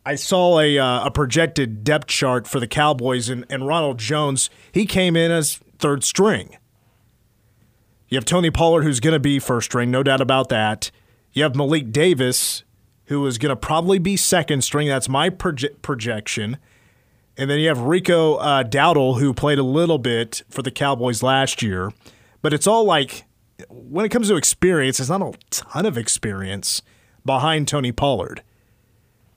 I 0.04 0.16
saw 0.16 0.60
a, 0.60 0.78
uh, 0.78 1.06
a 1.06 1.10
projected 1.10 1.84
depth 1.84 2.08
chart 2.08 2.46
for 2.46 2.60
the 2.60 2.68
Cowboys, 2.68 3.30
and, 3.30 3.46
and 3.48 3.66
Ronald 3.66 3.96
Jones, 3.98 4.50
he 4.72 4.84
came 4.84 5.16
in 5.16 5.30
as 5.30 5.58
third 5.78 6.04
string. 6.04 6.58
You 8.10 8.18
have 8.18 8.26
Tony 8.26 8.50
Pollard, 8.50 8.82
who's 8.82 9.00
going 9.00 9.14
to 9.14 9.20
be 9.20 9.38
first 9.38 9.64
string, 9.64 9.90
no 9.90 10.02
doubt 10.02 10.20
about 10.20 10.50
that. 10.50 10.90
You 11.32 11.42
have 11.44 11.56
Malik 11.56 11.92
Davis, 11.92 12.62
who 13.06 13.26
is 13.26 13.38
going 13.38 13.50
to 13.50 13.56
probably 13.56 13.98
be 13.98 14.16
second 14.16 14.62
string. 14.62 14.88
That's 14.88 15.08
my 15.08 15.30
proje- 15.30 15.80
projection. 15.82 16.58
And 17.36 17.50
then 17.50 17.58
you 17.58 17.68
have 17.68 17.80
Rico 17.80 18.36
uh, 18.36 18.64
Dowdle, 18.64 19.20
who 19.20 19.34
played 19.34 19.58
a 19.58 19.62
little 19.62 19.98
bit 19.98 20.42
for 20.48 20.62
the 20.62 20.70
Cowboys 20.70 21.22
last 21.22 21.62
year. 21.62 21.92
But 22.42 22.52
it's 22.52 22.66
all 22.66 22.84
like, 22.84 23.24
when 23.68 24.04
it 24.04 24.10
comes 24.10 24.28
to 24.28 24.36
experience, 24.36 25.00
it's 25.00 25.08
not 25.08 25.22
a 25.22 25.32
ton 25.50 25.86
of 25.86 25.98
experience 25.98 26.82
behind 27.24 27.68
Tony 27.68 27.92
Pollard. 27.92 28.42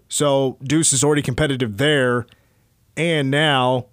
So 0.08 0.58
Deuce 0.64 0.94
is 0.94 1.04
already 1.04 1.22
competitive 1.22 1.78
there. 1.78 2.26
And 2.96 3.30
now 3.30 3.88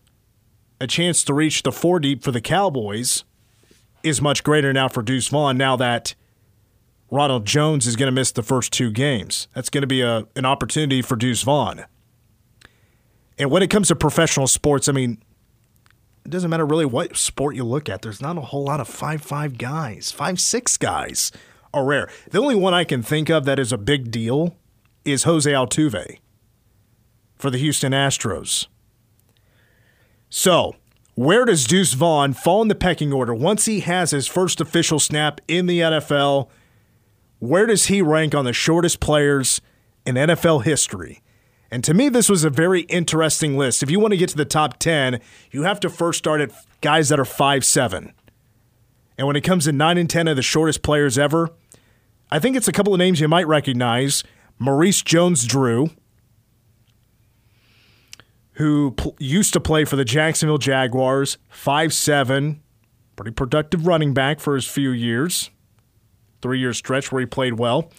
a 0.80 0.86
chance 0.86 1.22
to 1.24 1.34
reach 1.34 1.62
the 1.62 1.72
four 1.72 2.00
deep 2.00 2.22
for 2.22 2.32
the 2.32 2.40
Cowboys 2.40 3.24
is 4.02 4.20
much 4.22 4.44
greater 4.44 4.72
now 4.72 4.88
for 4.88 5.02
Deuce 5.02 5.28
Vaughn 5.28 5.56
now 5.56 5.76
that 5.76 6.14
Ronald 7.10 7.44
Jones 7.46 7.86
is 7.86 7.96
going 7.96 8.08
to 8.08 8.12
miss 8.12 8.32
the 8.32 8.42
first 8.42 8.72
two 8.72 8.90
games. 8.90 9.48
That's 9.54 9.70
going 9.70 9.82
to 9.82 9.86
be 9.86 10.02
a, 10.02 10.26
an 10.34 10.44
opportunity 10.44 11.02
for 11.02 11.16
Deuce 11.16 11.42
Vaughn. 11.42 11.84
And 13.38 13.50
when 13.50 13.62
it 13.62 13.70
comes 13.70 13.88
to 13.88 13.96
professional 13.96 14.46
sports, 14.46 14.88
I 14.88 14.92
mean, 14.92 15.18
it 16.24 16.30
doesn't 16.30 16.50
matter 16.50 16.66
really 16.66 16.86
what 16.86 17.16
sport 17.16 17.54
you 17.54 17.64
look 17.64 17.88
at. 17.88 18.02
There's 18.02 18.20
not 18.20 18.36
a 18.36 18.40
whole 18.40 18.64
lot 18.64 18.80
of 18.80 18.88
five 18.88 19.22
five 19.22 19.58
guys, 19.58 20.10
five 20.10 20.40
six 20.40 20.76
guys 20.76 21.30
are 21.72 21.84
rare. 21.84 22.08
The 22.30 22.40
only 22.40 22.54
one 22.54 22.74
I 22.74 22.84
can 22.84 23.02
think 23.02 23.28
of 23.28 23.44
that 23.44 23.58
is 23.58 23.72
a 23.72 23.78
big 23.78 24.10
deal 24.10 24.56
is 25.04 25.22
Jose 25.22 25.50
Altuve 25.50 26.18
for 27.36 27.50
the 27.50 27.58
Houston 27.58 27.92
Astros. 27.92 28.66
So, 30.28 30.74
where 31.14 31.44
does 31.44 31.66
Deuce 31.66 31.92
Vaughn 31.92 32.32
fall 32.32 32.62
in 32.62 32.68
the 32.68 32.74
pecking 32.74 33.12
order 33.12 33.34
once 33.34 33.66
he 33.66 33.80
has 33.80 34.10
his 34.10 34.26
first 34.26 34.60
official 34.60 34.98
snap 34.98 35.40
in 35.46 35.66
the 35.66 35.80
NFL? 35.80 36.48
Where 37.38 37.66
does 37.66 37.86
he 37.86 38.02
rank 38.02 38.34
on 38.34 38.44
the 38.44 38.52
shortest 38.52 39.00
players 39.00 39.60
in 40.06 40.14
NFL 40.14 40.64
history? 40.64 41.22
And 41.70 41.82
to 41.84 41.94
me, 41.94 42.08
this 42.08 42.28
was 42.28 42.44
a 42.44 42.50
very 42.50 42.82
interesting 42.82 43.56
list. 43.58 43.82
If 43.82 43.90
you 43.90 44.00
want 44.00 44.12
to 44.12 44.16
get 44.16 44.28
to 44.30 44.36
the 44.36 44.44
top 44.44 44.78
10, 44.78 45.20
you 45.50 45.64
have 45.64 45.80
to 45.80 45.90
first 45.90 46.18
start 46.18 46.40
at 46.40 46.52
guys 46.80 47.08
that 47.08 47.20
are 47.20 47.24
five 47.24 47.64
seven. 47.64 48.12
And 49.18 49.26
when 49.26 49.36
it 49.36 49.42
comes 49.42 49.64
to 49.64 49.72
9 49.72 49.98
and 49.98 50.08
10 50.08 50.28
of 50.28 50.36
the 50.36 50.42
shortest 50.42 50.82
players 50.82 51.18
ever, 51.18 51.50
I 52.30 52.38
think 52.38 52.56
it's 52.56 52.68
a 52.68 52.72
couple 52.72 52.92
of 52.92 52.98
names 52.98 53.20
you 53.20 53.28
might 53.28 53.46
recognize. 53.46 54.22
Maurice 54.58 55.02
Jones 55.02 55.46
Drew, 55.46 55.90
who 58.52 58.92
pl- 58.92 59.16
used 59.18 59.52
to 59.52 59.60
play 59.60 59.84
for 59.84 59.96
the 59.96 60.04
Jacksonville 60.04 60.58
Jaguars, 60.58 61.38
five 61.48 61.92
seven, 61.92 62.62
pretty 63.16 63.30
productive 63.32 63.86
running 63.86 64.14
back 64.14 64.40
for 64.40 64.54
his 64.54 64.66
few 64.66 64.90
years, 64.90 65.50
three 66.42 66.58
year 66.58 66.72
stretch 66.72 67.10
where 67.10 67.20
he 67.20 67.26
played 67.26 67.54
well. 67.54 67.90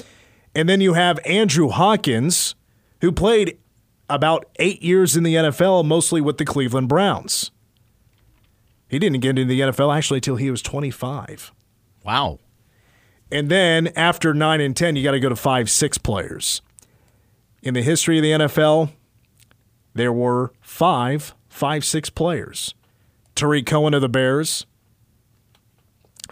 And 0.56 0.68
then 0.68 0.82
you 0.82 0.94
have 0.94 1.20
Andrew 1.26 1.70
Hawkins, 1.70 2.56
who 3.02 3.12
played 3.12 3.58
about 4.10 4.46
eight 4.58 4.82
years 4.82 5.16
in 5.16 5.24
the 5.24 5.36
NFL, 5.36 5.86
mostly 5.86 6.22
with 6.22 6.38
the 6.38 6.46
Cleveland 6.46 6.88
Browns. 6.90 7.52
He 8.88 9.00
didn't 9.00 9.20
get 9.20 9.38
into 9.38 9.46
the 9.46 9.60
NFL 9.60 9.96
actually 9.96 10.18
until 10.18 10.38
he 10.38 10.50
was 10.50 10.62
25. 10.62 11.52
Wow. 12.04 12.40
And 13.32 13.50
then 13.50 13.88
after 13.96 14.34
9 14.34 14.62
and 14.62 14.76
10, 14.76 14.96
you 14.96 15.04
got 15.04 15.12
to 15.12 15.20
go 15.20 15.30
to 15.30 15.36
5 15.36 15.70
6 15.70 15.98
players. 16.00 16.62
In 17.62 17.74
the 17.74 17.82
history 17.82 18.18
of 18.18 18.24
the 18.24 18.32
NFL, 18.46 18.92
there 19.94 20.14
were 20.14 20.54
five 20.62 21.34
5 21.50 21.84
6 21.84 22.10
players 22.12 22.74
Tarik 23.36 23.66
Cohen 23.66 23.94
of 23.94 24.02
the 24.02 24.10
Bears, 24.10 24.66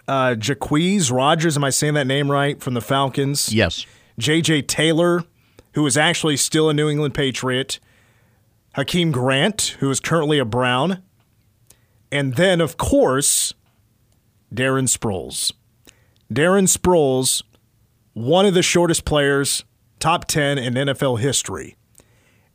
uh, 0.08 0.34
Jacquizz 0.36 1.12
Rodgers, 1.12 1.56
am 1.56 1.64
I 1.64 1.70
saying 1.70 1.94
that 1.94 2.06
name 2.06 2.30
right, 2.30 2.60
from 2.60 2.74
the 2.74 2.80
Falcons? 2.80 3.52
Yes. 3.52 3.86
J.J. 4.18 4.62
Taylor, 4.62 5.24
who 5.72 5.86
is 5.86 5.96
actually 5.96 6.36
still 6.36 6.70
a 6.70 6.74
New 6.74 6.88
England 6.88 7.14
Patriot, 7.14 7.78
Hakeem 8.74 9.10
Grant, 9.12 9.76
who 9.80 9.90
is 9.90 10.00
currently 10.00 10.38
a 10.38 10.44
Brown, 10.44 11.02
and 12.10 12.34
then, 12.34 12.60
of 12.60 12.76
course, 12.76 13.52
Darren 14.54 14.88
Sproles. 14.88 15.52
Darren 16.32 16.66
Sproles, 16.68 17.42
one 18.14 18.46
of 18.46 18.54
the 18.54 18.62
shortest 18.62 19.04
players, 19.04 19.64
top 19.98 20.26
10 20.26 20.58
in 20.58 20.74
NFL 20.74 21.20
history. 21.20 21.76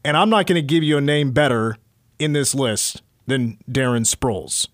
And 0.04 0.18
I'm 0.18 0.30
not 0.30 0.48
going 0.48 0.56
to 0.56 0.66
give 0.66 0.84
you 0.84 0.98
a 0.98 1.02
name 1.02 1.32
better 1.32 1.78
in 2.18 2.34
this 2.34 2.56
list 2.56 3.02
than 3.28 3.58
Darren 3.70 4.06
Sproles. 4.06 4.68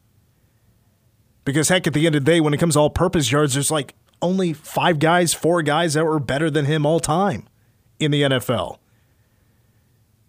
Because, 1.47 1.69
heck, 1.69 1.87
at 1.87 1.93
the 1.93 2.05
end 2.05 2.13
of 2.13 2.25
the 2.25 2.29
day, 2.29 2.41
when 2.41 2.53
it 2.53 2.57
comes 2.57 2.73
to 2.73 2.81
all 2.81 2.89
purpose 2.89 3.31
yards, 3.31 3.53
there's 3.53 3.71
like 3.71 3.95
only 4.21 4.51
five 4.51 4.99
guys, 4.99 5.33
four 5.33 5.61
guys 5.61 5.93
that 5.93 6.03
were 6.03 6.19
better 6.19 6.49
than 6.49 6.65
him 6.65 6.85
all 6.85 6.99
time 6.99 7.47
in 7.99 8.11
the 8.11 8.23
NFL. 8.23 8.79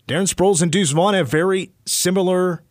Darren 0.06 0.32
Sproles 0.32 0.62
and 0.62 0.70
Deuce 0.70 0.92
Vaughn 0.92 1.14
have 1.14 1.28
very 1.28 1.72
similar 1.84 2.62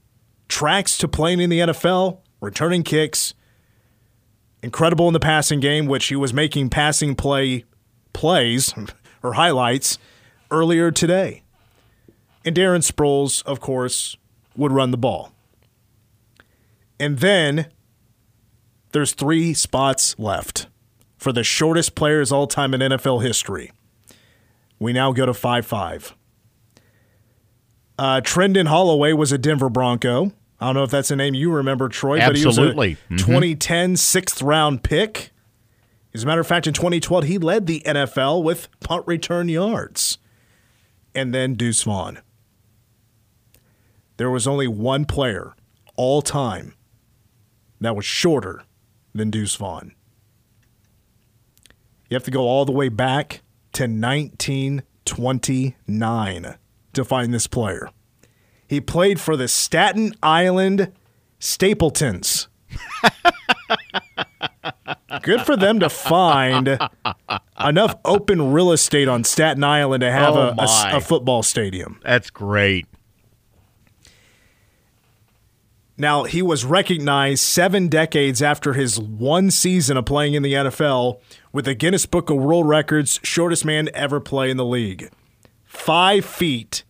tracks 0.47 0.97
to 0.99 1.09
playing 1.09 1.41
in 1.41 1.49
the 1.49 1.59
NFL, 1.59 2.19
returning 2.39 2.83
kicks, 2.83 3.33
incredible 4.63 5.07
in 5.07 5.13
the 5.13 5.19
passing 5.19 5.59
game, 5.59 5.85
which 5.85 6.05
he 6.05 6.15
was 6.15 6.33
making 6.33 6.69
passing 6.69 7.15
play 7.15 7.65
plays 8.13 8.73
or 9.23 9.33
highlights 9.33 9.99
earlier 10.51 10.89
today. 10.89 11.43
And 12.45 12.55
Darren 12.55 12.89
Sproles, 12.89 13.45
of 13.45 13.59
course, 13.59 14.15
would 14.55 14.71
run 14.71 14.91
the 14.91 14.97
ball. 14.97 15.33
And 16.97 17.19
then 17.19 17.67
there's 18.91 19.13
three 19.13 19.53
spots 19.53 20.17
left 20.17 20.67
for 21.17 21.31
the 21.31 21.43
shortest 21.43 21.95
players 21.95 22.31
all 22.31 22.47
time 22.47 22.73
in 22.73 22.81
NFL 22.81 23.23
history. 23.23 23.71
We 24.79 24.93
now 24.93 25.11
go 25.11 25.25
to 25.25 25.33
5 25.33 25.65
5. 25.65 26.15
Uh, 27.99 28.21
Trindon 28.21 28.67
Holloway 28.67 29.13
was 29.13 29.31
a 29.31 29.37
Denver 29.37 29.69
Bronco. 29.69 30.31
I 30.59 30.67
don't 30.67 30.75
know 30.75 30.83
if 30.83 30.91
that's 30.91 31.11
a 31.11 31.15
name 31.15 31.33
you 31.33 31.51
remember, 31.51 31.89
Troy, 31.89 32.19
Absolutely. 32.19 32.93
but 33.09 33.09
he 33.09 33.13
was 33.15 33.21
a 33.21 33.25
2010 33.25 33.95
sixth 33.95 34.41
round 34.41 34.83
pick. 34.83 35.31
As 36.13 36.23
a 36.23 36.27
matter 36.27 36.41
of 36.41 36.47
fact, 36.47 36.65
in 36.67 36.73
2012, 36.73 37.25
he 37.25 37.37
led 37.37 37.67
the 37.67 37.81
NFL 37.85 38.43
with 38.43 38.69
punt 38.79 39.05
return 39.05 39.49
yards. 39.49 40.17
And 41.13 41.33
then 41.33 41.55
Deuce 41.55 41.83
Vaughn. 41.83 42.19
There 44.17 44.29
was 44.31 44.47
only 44.47 44.67
one 44.67 45.05
player 45.05 45.55
all 45.95 46.21
time 46.21 46.73
that 47.79 47.95
was 47.95 48.05
shorter 48.05 48.63
than 49.13 49.29
Deuce 49.31 49.55
Vaughn. 49.55 49.93
You 52.09 52.15
have 52.15 52.23
to 52.23 52.31
go 52.31 52.41
all 52.43 52.63
the 52.65 52.71
way 52.71 52.87
back 52.89 53.41
to 53.73 53.83
1929 53.83 56.55
to 56.93 57.05
find 57.05 57.33
this 57.33 57.47
player. 57.47 57.89
He 58.67 58.81
played 58.81 59.19
for 59.19 59.35
the 59.37 59.47
Staten 59.47 60.13
Island 60.23 60.91
Stapletons. 61.39 62.47
Good 65.23 65.41
for 65.41 65.55
them 65.55 65.79
to 65.79 65.89
find 65.89 66.77
enough 67.59 67.95
open 68.05 68.51
real 68.51 68.71
estate 68.71 69.07
on 69.07 69.23
Staten 69.23 69.63
Island 69.63 70.01
to 70.01 70.11
have 70.11 70.35
Oh, 70.35 70.53
a- 70.57 70.93
a, 70.93 70.97
a 70.97 71.01
football 71.01 71.41
stadium. 71.43 71.99
That's 72.03 72.29
great. 72.29 72.85
Now, 75.97 76.25
he 76.25 76.43
was 76.43 76.63
recognized 76.63 77.41
seven 77.41 77.87
decades 77.87 78.41
after 78.41 78.73
his 78.73 78.99
one 78.99 79.49
season 79.49 79.97
of 79.97 80.05
playing 80.05 80.35
in 80.35 80.43
the 80.43 80.53
NFL 80.53 81.19
with 81.51 81.65
the 81.65 81.73
Guinness 81.73 82.05
Book 82.05 82.29
of 82.29 82.37
World 82.37 82.67
Records, 82.67 83.19
shortest 83.23 83.65
man 83.65 83.89
ever 83.95 84.19
play 84.19 84.51
in 84.51 84.57
the 84.57 84.65
league. 84.65 85.09
Five 85.63 86.23
feet 86.23 86.83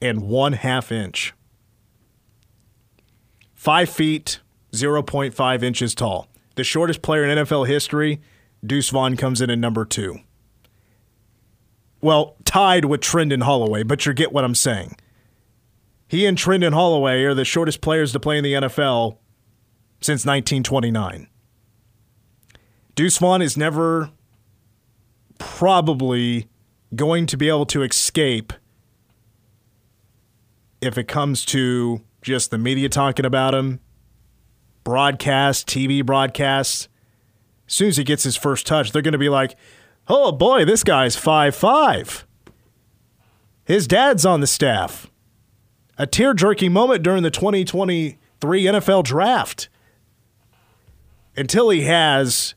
and 0.00 0.22
one 0.22 0.54
half 0.54 0.90
inch. 0.90 1.32
Five 3.54 3.88
feet, 3.88 4.40
0.5 4.72 5.62
inches 5.62 5.94
tall. 5.94 6.28
The 6.56 6.64
shortest 6.64 7.02
player 7.02 7.24
in 7.24 7.38
NFL 7.38 7.68
history, 7.68 8.20
Deuce 8.64 8.90
Vaughn 8.90 9.16
comes 9.16 9.40
in 9.40 9.50
at 9.50 9.58
number 9.58 9.84
two. 9.84 10.18
Well, 12.00 12.36
tied 12.44 12.84
with 12.84 13.00
Trindon 13.00 13.42
Holloway, 13.42 13.82
but 13.82 14.06
you 14.06 14.12
get 14.12 14.32
what 14.32 14.44
I'm 14.44 14.54
saying. 14.54 14.96
He 16.08 16.24
and 16.26 16.38
Trindon 16.38 16.72
Holloway 16.72 17.24
are 17.24 17.34
the 17.34 17.44
shortest 17.44 17.80
players 17.80 18.12
to 18.12 18.20
play 18.20 18.38
in 18.38 18.44
the 18.44 18.52
NFL 18.52 19.18
since 20.00 20.24
1929. 20.24 21.26
Deuce 22.94 23.18
Vaughn 23.18 23.42
is 23.42 23.56
never 23.56 24.10
probably 25.38 26.48
going 26.94 27.26
to 27.26 27.36
be 27.36 27.48
able 27.48 27.66
to 27.66 27.82
escape 27.82 28.52
if 30.80 30.96
it 30.96 31.08
comes 31.08 31.44
to 31.46 32.02
just 32.22 32.50
the 32.50 32.58
media 32.58 32.88
talking 32.88 33.26
about 33.26 33.54
him, 33.54 33.80
broadcast, 34.84 35.66
TV 35.66 36.04
broadcasts. 36.04 36.88
As 37.66 37.74
soon 37.74 37.88
as 37.88 37.96
he 37.96 38.04
gets 38.04 38.22
his 38.22 38.36
first 38.36 38.66
touch, 38.66 38.92
they're 38.92 39.02
going 39.02 39.12
to 39.12 39.18
be 39.18 39.28
like, 39.28 39.56
oh 40.06 40.30
boy, 40.30 40.64
this 40.64 40.84
guy's 40.84 41.16
five 41.16 41.54
five. 41.54 42.24
His 43.64 43.88
dad's 43.88 44.24
on 44.24 44.40
the 44.40 44.46
staff 44.46 45.10
a 45.98 46.06
tear 46.06 46.34
jerking 46.34 46.72
moment 46.72 47.02
during 47.02 47.22
the 47.22 47.30
2023 47.30 48.62
NFL 48.64 49.04
draft. 49.04 49.68
Until 51.36 51.70
he 51.70 51.82
has 51.82 52.54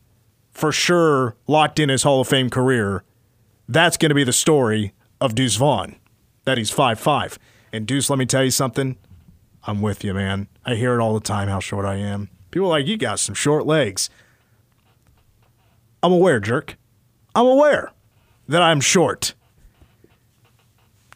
for 0.51 0.71
sure 0.71 1.35
locked 1.47 1.79
in 1.79 1.89
his 1.89 2.03
Hall 2.03 2.21
of 2.21 2.27
Fame 2.27 2.49
career, 2.49 3.03
that's 3.67 3.97
going 3.97 4.09
to 4.09 4.15
be 4.15 4.23
the 4.23 4.33
story 4.33 4.93
of 5.21 5.35
Deuce 5.35 5.55
Vaughn, 5.55 5.95
that 6.45 6.57
he's 6.57 6.71
5'5. 6.71 7.37
And 7.71 7.85
Deuce, 7.85 8.09
let 8.09 8.19
me 8.19 8.25
tell 8.25 8.43
you 8.43 8.51
something. 8.51 8.97
I'm 9.63 9.81
with 9.81 10.03
you, 10.03 10.13
man. 10.13 10.47
I 10.65 10.75
hear 10.75 10.93
it 10.93 11.01
all 11.01 11.13
the 11.13 11.19
time 11.19 11.47
how 11.47 11.59
short 11.59 11.85
I 11.85 11.95
am. 11.95 12.29
People 12.51 12.67
are 12.67 12.79
like, 12.79 12.87
you 12.87 12.97
got 12.97 13.19
some 13.19 13.35
short 13.35 13.65
legs. 13.65 14.09
I'm 16.01 16.11
aware, 16.11 16.39
jerk. 16.39 16.77
I'm 17.35 17.45
aware 17.45 17.91
that 18.47 18.61
I'm 18.61 18.81
short. 18.81 19.33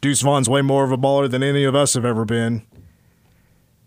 Deuce 0.04 0.20
Vaughn's 0.20 0.50
way 0.50 0.60
more 0.60 0.84
of 0.84 0.92
a 0.92 0.98
baller 0.98 1.30
than 1.30 1.42
any 1.42 1.64
of 1.64 1.74
us 1.74 1.94
have 1.94 2.04
ever 2.04 2.26
been. 2.26 2.60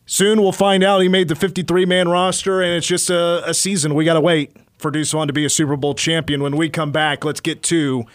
Soon 0.07 0.41
we'll 0.41 0.51
find 0.51 0.83
out 0.83 1.01
he 1.01 1.07
made 1.07 1.27
the 1.27 1.35
53 1.35 1.85
man 1.85 2.07
roster, 2.07 2.59
and 2.59 2.73
it's 2.73 2.87
just 2.87 3.11
a, 3.11 3.47
a 3.47 3.53
season. 3.53 3.93
We 3.93 4.03
got 4.03 4.15
to 4.15 4.21
wait 4.21 4.51
for 4.79 4.89
Deuce 4.89 5.11
Vaughn 5.11 5.27
to 5.27 5.33
be 5.33 5.45
a 5.45 5.49
Super 5.49 5.75
Bowl 5.75 5.93
champion. 5.93 6.41
When 6.41 6.57
we 6.57 6.71
come 6.71 6.91
back, 6.91 7.23
let's 7.23 7.39
get 7.39 7.61
to 7.63 8.05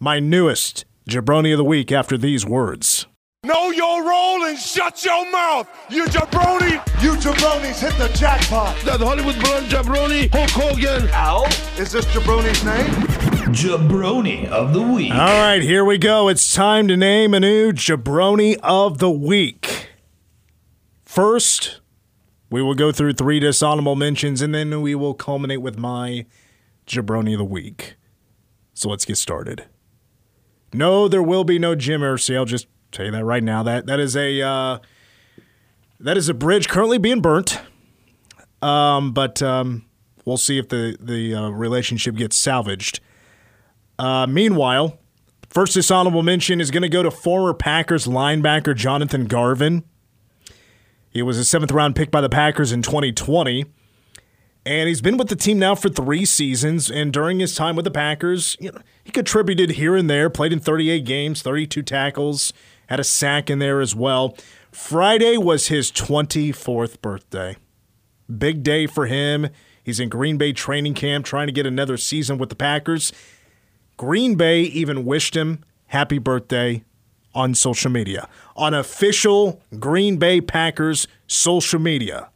my 0.00 0.18
newest 0.18 0.84
jabroni 1.08 1.52
of 1.52 1.58
the 1.58 1.64
week 1.64 1.92
after 1.92 2.18
these 2.18 2.44
words. 2.44 3.06
Know 3.44 3.70
your 3.70 4.08
role 4.08 4.42
and 4.42 4.58
shut 4.58 5.04
your 5.04 5.30
mouth, 5.30 5.68
you 5.88 6.06
jabroni. 6.06 6.72
You 7.00 7.12
jabronis 7.12 7.78
hit 7.78 7.96
the 7.96 8.12
jackpot. 8.18 8.76
That 8.80 8.98
Hollywood 8.98 9.38
blonde 9.38 9.66
jabroni, 9.66 10.28
Hulk 10.32 10.50
Hogan. 10.50 11.08
Al, 11.10 11.44
is 11.78 11.92
this 11.92 12.06
jabroni's 12.06 12.64
name? 12.64 13.31
Jabroni 13.50 14.46
of 14.46 14.72
the 14.72 14.80
week. 14.80 15.12
All 15.12 15.18
right, 15.18 15.60
here 15.60 15.84
we 15.84 15.98
go. 15.98 16.28
It's 16.28 16.54
time 16.54 16.86
to 16.88 16.96
name 16.96 17.34
a 17.34 17.40
new 17.40 17.72
jabroni 17.72 18.56
of 18.62 18.98
the 18.98 19.10
week. 19.10 19.88
First, 21.04 21.80
we 22.50 22.62
will 22.62 22.74
go 22.74 22.92
through 22.92 23.14
three 23.14 23.40
dishonorable 23.40 23.96
mentions, 23.96 24.42
and 24.42 24.54
then 24.54 24.80
we 24.80 24.94
will 24.94 25.12
culminate 25.12 25.60
with 25.60 25.76
my 25.76 26.24
jabroni 26.86 27.32
of 27.32 27.38
the 27.38 27.44
week. 27.44 27.96
So 28.74 28.88
let's 28.88 29.04
get 29.04 29.16
started. 29.16 29.66
No, 30.72 31.08
there 31.08 31.22
will 31.22 31.44
be 31.44 31.58
no 31.58 31.74
Jim 31.74 32.00
Irsay. 32.00 32.36
I'll 32.36 32.44
just 32.44 32.68
tell 32.92 33.06
you 33.06 33.12
that 33.12 33.24
right 33.24 33.42
now. 33.42 33.64
That 33.64 33.86
that 33.86 33.98
is 33.98 34.16
a 34.16 34.40
uh, 34.40 34.78
that 35.98 36.16
is 36.16 36.28
a 36.28 36.34
bridge 36.34 36.68
currently 36.68 36.98
being 36.98 37.20
burnt. 37.20 37.60
Um, 38.62 39.12
but 39.12 39.42
um, 39.42 39.84
we'll 40.24 40.36
see 40.36 40.58
if 40.58 40.68
the 40.68 40.96
the 41.00 41.34
uh, 41.34 41.48
relationship 41.50 42.14
gets 42.14 42.36
salvaged. 42.36 43.00
Uh, 43.98 44.26
meanwhile, 44.26 44.98
first 45.48 45.74
dishonorable 45.74 46.22
mention 46.22 46.60
is 46.60 46.70
going 46.70 46.82
to 46.82 46.88
go 46.88 47.02
to 47.02 47.10
former 47.10 47.54
Packers 47.54 48.06
linebacker 48.06 48.74
Jonathan 48.74 49.26
Garvin. 49.26 49.84
He 51.10 51.22
was 51.22 51.38
a 51.38 51.44
seventh 51.44 51.72
round 51.72 51.94
pick 51.94 52.10
by 52.10 52.20
the 52.20 52.28
Packers 52.28 52.72
in 52.72 52.82
2020. 52.82 53.66
And 54.64 54.88
he's 54.88 55.00
been 55.00 55.16
with 55.16 55.28
the 55.28 55.36
team 55.36 55.58
now 55.58 55.74
for 55.74 55.88
three 55.88 56.24
seasons. 56.24 56.90
And 56.90 57.12
during 57.12 57.40
his 57.40 57.54
time 57.54 57.74
with 57.74 57.84
the 57.84 57.90
Packers, 57.90 58.56
you 58.60 58.70
know, 58.70 58.80
he 59.02 59.10
contributed 59.10 59.70
here 59.70 59.96
and 59.96 60.08
there, 60.08 60.30
played 60.30 60.52
in 60.52 60.60
38 60.60 61.04
games, 61.04 61.42
32 61.42 61.82
tackles, 61.82 62.52
had 62.86 63.00
a 63.00 63.04
sack 63.04 63.50
in 63.50 63.58
there 63.58 63.80
as 63.80 63.94
well. 63.94 64.36
Friday 64.70 65.36
was 65.36 65.66
his 65.66 65.90
24th 65.90 67.00
birthday. 67.02 67.56
Big 68.38 68.62
day 68.62 68.86
for 68.86 69.06
him. 69.06 69.48
He's 69.82 69.98
in 69.98 70.08
Green 70.08 70.38
Bay 70.38 70.52
training 70.52 70.94
camp 70.94 71.24
trying 71.26 71.48
to 71.48 71.52
get 71.52 71.66
another 71.66 71.96
season 71.96 72.38
with 72.38 72.48
the 72.48 72.54
Packers. 72.54 73.12
Green 74.02 74.34
Bay 74.34 74.62
even 74.62 75.04
wished 75.04 75.36
him 75.36 75.60
happy 75.86 76.18
birthday 76.18 76.82
on 77.36 77.54
social 77.54 77.88
media, 77.88 78.28
on 78.56 78.74
official 78.74 79.62
Green 79.78 80.16
Bay 80.16 80.40
Packers 80.40 81.06
social 81.28 81.78
media. 81.78 82.28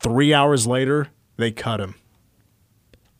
Three 0.00 0.34
hours 0.34 0.66
later, 0.66 1.08
they 1.38 1.50
cut 1.50 1.80
him. 1.80 1.94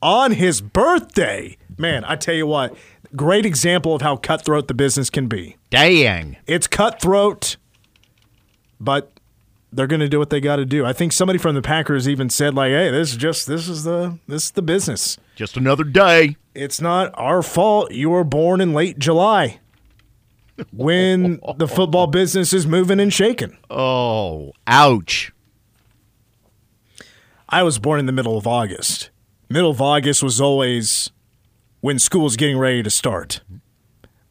On 0.03 0.33
his 0.33 0.61
birthday. 0.61 1.57
Man, 1.79 2.05
I 2.05 2.15
tell 2.15 2.35
you 2.35 2.47
what, 2.47 2.77
great 3.17 3.47
example 3.47 3.95
of 3.95 4.03
how 4.03 4.17
cutthroat 4.17 4.69
the 4.69 4.75
business 4.75 5.09
can 5.09 5.29
be. 5.29 5.57
Dang. 5.71 6.37
It's 6.47 6.67
cutthroat, 6.67 7.57
but 8.79 9.12
they're 9.73 9.87
going 9.87 10.01
to 10.01 10.11
do 10.11 10.19
what 10.19 10.29
they 10.29 10.41
got 10.43 10.57
to 10.57 10.67
do. 10.67 10.85
I 10.85 10.93
think 10.93 11.15
somebody 11.15 11.39
from 11.39 11.55
the 11.55 11.62
Packers 11.62 12.07
even 12.07 12.29
said 12.29 12.53
like, 12.53 12.73
"Hey, 12.73 12.91
this 12.91 13.12
is 13.12 13.17
just 13.17 13.47
this 13.47 13.67
is 13.67 13.85
the 13.85 14.19
this 14.29 14.45
is 14.45 14.51
the 14.51 14.61
business. 14.61 15.17
Just 15.37 15.57
another 15.57 15.85
day. 15.85 16.37
It's 16.57 16.81
not 16.81 17.11
our 17.14 17.42
fault 17.42 17.92
you 17.92 18.11
were 18.11 18.25
born 18.25 18.61
in 18.61 18.73
late 18.73 18.99
July." 18.99 19.61
when 20.73 21.40
the 21.57 21.69
football 21.69 22.07
business 22.07 22.53
is 22.53 22.66
moving 22.66 23.01
and 23.01 23.12
shaking. 23.12 23.57
Oh, 23.71 24.53
ouch. 24.66 25.33
I 27.49 27.62
was 27.62 27.79
born 27.79 28.01
in 28.01 28.07
the 28.07 28.12
middle 28.12 28.37
of 28.37 28.47
August. 28.47 29.11
Middle 29.49 29.71
of 29.71 29.81
August 29.81 30.23
was 30.23 30.40
always 30.40 31.11
when 31.81 31.99
school's 31.99 32.37
getting 32.37 32.59
ready 32.59 32.83
to 32.83 32.90
start. 32.90 33.40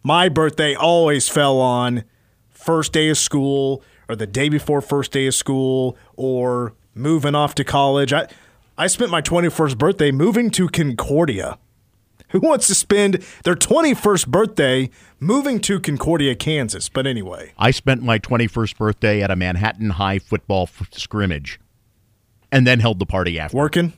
My 0.03 0.27
birthday 0.29 0.75
always 0.75 1.29
fell 1.29 1.59
on 1.59 2.03
first 2.49 2.91
day 2.91 3.09
of 3.09 3.17
school 3.17 3.81
or 4.09 4.15
the 4.15 4.27
day 4.27 4.49
before 4.49 4.81
first 4.81 5.11
day 5.11 5.27
of 5.27 5.33
school 5.33 5.97
or 6.15 6.73
moving 6.93 7.35
off 7.35 7.55
to 7.55 7.63
college. 7.63 8.11
I 8.11 8.27
I 8.77 8.87
spent 8.87 9.09
my 9.09 9.21
21st 9.21 9.77
birthday 9.77 10.11
moving 10.11 10.51
to 10.51 10.67
Concordia. 10.67 11.57
Who 12.35 12.41
wants 12.41 12.67
to 12.67 12.75
spend 12.75 13.23
their 13.45 13.55
21st 13.55 14.27
birthday 14.27 14.89
moving 15.21 15.61
to 15.61 15.79
Concordia, 15.79 16.35
Kansas? 16.35 16.89
But 16.89 17.07
anyway, 17.07 17.53
I 17.57 17.71
spent 17.71 18.03
my 18.03 18.19
21st 18.19 18.75
birthday 18.75 19.21
at 19.21 19.31
a 19.31 19.37
Manhattan 19.37 19.91
High 19.91 20.19
football 20.19 20.63
f- 20.63 20.89
scrimmage 20.91 21.61
and 22.51 22.67
then 22.67 22.81
held 22.81 22.99
the 22.99 23.05
party 23.05 23.39
after. 23.39 23.55
working. 23.55 23.93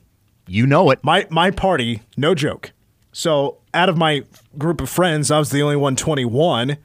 You 0.46 0.68
know 0.68 0.92
it. 0.92 1.00
My 1.04 1.26
my 1.32 1.50
party, 1.50 2.04
no 2.16 2.36
joke. 2.36 2.74
So 3.12 3.58
out 3.74 3.90
of 3.90 3.98
my 3.98 4.22
group 4.56 4.82
of 4.82 4.90
friends, 4.92 5.32
I 5.32 5.40
was 5.40 5.50
the 5.50 5.64
only 5.64 5.76
one 5.76 5.96
21. 5.96 6.78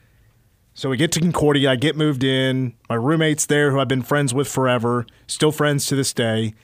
So 0.73 0.89
we 0.89 0.97
get 0.97 1.13
to 1.13 1.21
Concordia, 1.21 1.73
I 1.73 1.77
get 1.77 1.97
moved 1.97 2.25
in. 2.25 2.73
My 2.89 2.95
roommate's 2.95 3.45
there, 3.45 3.73
who 3.73 3.79
I've 3.79 3.89
been 3.89 4.01
friends 4.01 4.33
with 4.33 4.49
forever, 4.49 5.05
still 5.27 5.53
friends 5.53 5.85
to 5.89 5.97
this 5.97 6.15
day. 6.15 6.55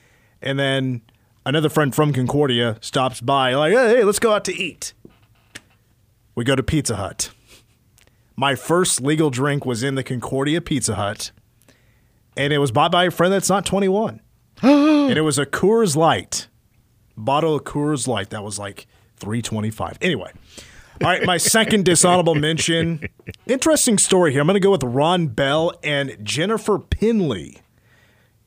And 0.41 0.57
then 0.57 1.03
another 1.49 1.67
friend 1.67 1.93
from 1.93 2.13
Concordia 2.13 2.77
stops 2.79 3.19
by, 3.19 3.53
like, 3.55 3.73
hey, 3.73 3.97
hey, 3.97 4.03
let's 4.03 4.19
go 4.19 4.31
out 4.31 4.45
to 4.45 4.55
eat. 4.55 4.93
We 6.35 6.45
go 6.45 6.55
to 6.55 6.63
Pizza 6.63 6.95
Hut. 6.95 7.31
My 8.37 8.55
first 8.55 9.01
legal 9.01 9.29
drink 9.29 9.65
was 9.65 9.83
in 9.83 9.95
the 9.95 10.03
Concordia 10.03 10.61
Pizza 10.61 10.95
Hut, 10.95 11.31
and 12.37 12.53
it 12.53 12.59
was 12.59 12.71
bought 12.71 12.91
by 12.91 13.05
a 13.05 13.11
friend 13.11 13.33
that's 13.33 13.49
not 13.49 13.65
21. 13.65 14.21
and 14.61 15.17
it 15.17 15.21
was 15.21 15.37
a 15.37 15.45
Coors 15.45 15.95
Light 15.95 16.47
bottle 17.17 17.55
of 17.55 17.63
Coors 17.63 18.07
Light 18.07 18.29
that 18.29 18.43
was 18.43 18.57
like 18.57 18.87
325. 19.17 19.97
Anyway. 20.01 20.31
All 21.01 21.09
right, 21.09 21.23
my 21.25 21.37
second 21.37 21.85
dishonorable 21.85 22.35
mention. 22.35 23.07
Interesting 23.47 23.97
story 23.97 24.33
here. 24.33 24.41
I'm 24.41 24.47
going 24.47 24.55
to 24.55 24.59
go 24.59 24.71
with 24.71 24.83
Ron 24.83 25.27
Bell 25.27 25.73
and 25.81 26.17
Jennifer 26.23 26.77
Pinley. 26.77 27.61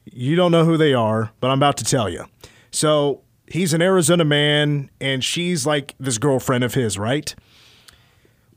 You 0.04 0.36
don't 0.36 0.52
know 0.52 0.64
who 0.64 0.76
they 0.76 0.92
are, 0.92 1.32
but 1.40 1.50
I'm 1.50 1.58
about 1.58 1.78
to 1.78 1.84
tell 1.84 2.10
you. 2.10 2.26
So 2.72 3.20
he's 3.46 3.72
an 3.74 3.82
Arizona 3.82 4.24
man, 4.24 4.90
and 5.00 5.22
she's 5.22 5.66
like 5.66 5.94
this 6.00 6.18
girlfriend 6.18 6.64
of 6.64 6.74
his, 6.74 6.98
right? 6.98 7.32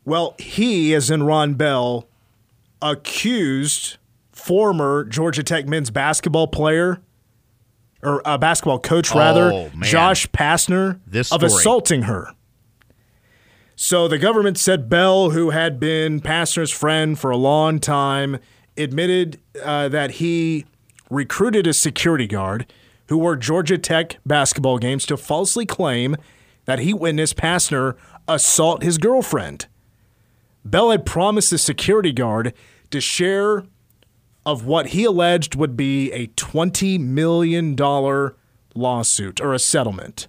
Well, 0.05 0.35
he, 0.39 0.93
as 0.95 1.11
in 1.11 1.23
Ron 1.23 1.53
Bell, 1.55 2.07
accused 2.81 3.97
former 4.31 5.03
Georgia 5.05 5.43
Tech 5.43 5.67
men's 5.67 5.89
basketball 5.89 6.47
player 6.47 7.01
or 8.03 8.21
a 8.25 8.37
basketball 8.37 8.79
coach 8.79 9.13
rather, 9.15 9.51
Oh, 9.51 9.69
man. 9.75 9.83
Josh 9.83 10.27
Pastner, 10.27 10.99
This 11.07 11.31
of 11.31 11.39
story. 11.39 11.51
assaulting 11.53 12.01
her. 12.03 12.29
So 13.75 14.07
the 14.07 14.17
government 14.19 14.57
said 14.57 14.87
Bell, 14.89 15.31
who 15.31 15.49
had 15.49 15.79
been 15.79 16.21
Pastner's 16.21 16.71
friend 16.71 17.17
for 17.19 17.31
a 17.31 17.37
long 17.37 17.79
time, 17.79 18.37
admitted 18.77 19.39
uh, 19.63 19.89
that 19.89 20.11
he 20.11 20.65
recruited 21.09 21.67
a 21.67 21.73
security 21.73 22.27
guard 22.27 22.71
who 23.07 23.17
wore 23.17 23.35
Georgia 23.35 23.77
Tech 23.77 24.17
basketball 24.25 24.77
games 24.77 25.05
to 25.05 25.17
falsely 25.17 25.65
claim 25.65 26.15
that 26.65 26.79
he 26.79 26.93
witnessed 26.93 27.35
Pastner 27.37 27.95
assault 28.27 28.81
his 28.83 28.97
girlfriend. 28.97 29.67
Bell 30.63 30.89
had 30.91 31.05
promised 31.05 31.51
the 31.51 31.57
security 31.59 32.11
guard 32.11 32.53
to 32.89 32.99
share 32.99 33.63
of 34.45 34.65
what 34.65 34.87
he 34.87 35.03
alleged 35.03 35.55
would 35.55 35.77
be 35.77 36.11
a 36.11 36.27
$20 36.27 36.99
million 36.99 37.75
lawsuit 38.75 39.41
or 39.41 39.53
a 39.53 39.59
settlement. 39.59 40.27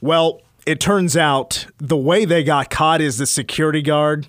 Well, 0.00 0.42
it 0.66 0.80
turns 0.80 1.16
out 1.16 1.66
the 1.78 1.96
way 1.96 2.24
they 2.24 2.42
got 2.44 2.70
caught 2.70 3.00
is 3.00 3.18
the 3.18 3.26
security 3.26 3.82
guard. 3.82 4.28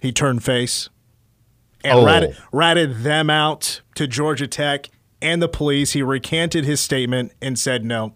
He 0.00 0.12
turned 0.12 0.42
face 0.42 0.88
and 1.84 1.98
Oh. 1.98 2.04
ratted, 2.06 2.36
ratted 2.52 2.96
them 3.02 3.28
out 3.30 3.80
to 4.00 4.06
Georgia 4.06 4.46
Tech 4.46 4.88
and 5.20 5.42
the 5.42 5.48
police. 5.48 5.92
He 5.92 6.02
recanted 6.02 6.64
his 6.64 6.80
statement 6.80 7.32
and 7.42 7.58
said, 7.58 7.84
no, 7.84 8.14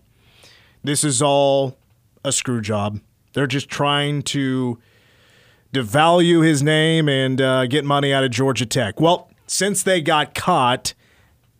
this 0.82 1.04
is 1.04 1.20
all 1.20 1.76
a 2.24 2.32
screw 2.32 2.62
job. 2.62 3.00
They're 3.34 3.46
just 3.46 3.68
trying 3.68 4.22
to 4.22 4.78
devalue 5.74 6.42
his 6.42 6.62
name 6.62 7.06
and 7.06 7.38
uh, 7.38 7.66
get 7.66 7.84
money 7.84 8.14
out 8.14 8.24
of 8.24 8.30
Georgia 8.30 8.64
Tech. 8.64 8.98
Well, 8.98 9.30
since 9.46 9.82
they 9.82 10.00
got 10.00 10.34
caught, 10.34 10.94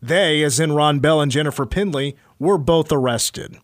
they, 0.01 0.43
as 0.43 0.59
in 0.59 0.73
Ron 0.73 1.01
Bell 1.01 1.21
and 1.21 1.31
Jennifer 1.31 1.67
Pinley, 1.67 2.17
were 2.39 2.57
both 2.57 2.91
arrested. 2.91 3.59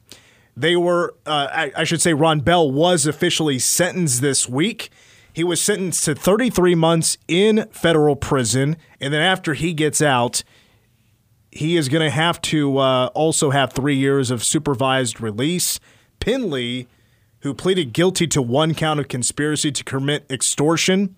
They 0.55 0.77
were, 0.77 1.15
uh, 1.25 1.49
I, 1.51 1.73
I 1.75 1.85
should 1.85 2.03
say, 2.03 2.13
Ron 2.13 2.41
Bell 2.41 2.71
was 2.71 3.07
officially 3.07 3.59
sentenced 3.59 4.21
this 4.21 4.47
week. 4.47 4.91
He 5.33 5.45
was 5.45 5.61
sentenced 5.61 6.05
to 6.05 6.14
33 6.14 6.74
months 6.74 7.18
in 7.28 7.66
federal 7.70 8.16
prison, 8.16 8.76
and 9.01 9.14
then 9.14 9.22
after 9.22 9.55
he 9.55 9.72
gets 9.72 10.03
out, 10.03 10.43
he 11.51 11.76
is 11.76 11.89
going 11.89 12.05
to 12.05 12.11
have 12.11 12.41
to 12.43 12.78
uh, 12.78 13.07
also 13.14 13.51
have 13.51 13.72
three 13.72 13.97
years 13.97 14.31
of 14.31 14.45
supervised 14.45 15.20
release. 15.20 15.81
Pinley, 16.20 16.87
who 17.41 17.55
pleaded 17.55 17.93
guilty 17.93 18.26
to 18.28 18.43
one 18.43 18.74
count 18.74 19.01
of 19.01 19.09
conspiracy 19.09 19.72
to 19.72 19.85
commit 19.85 20.26
extortion, 20.31 21.16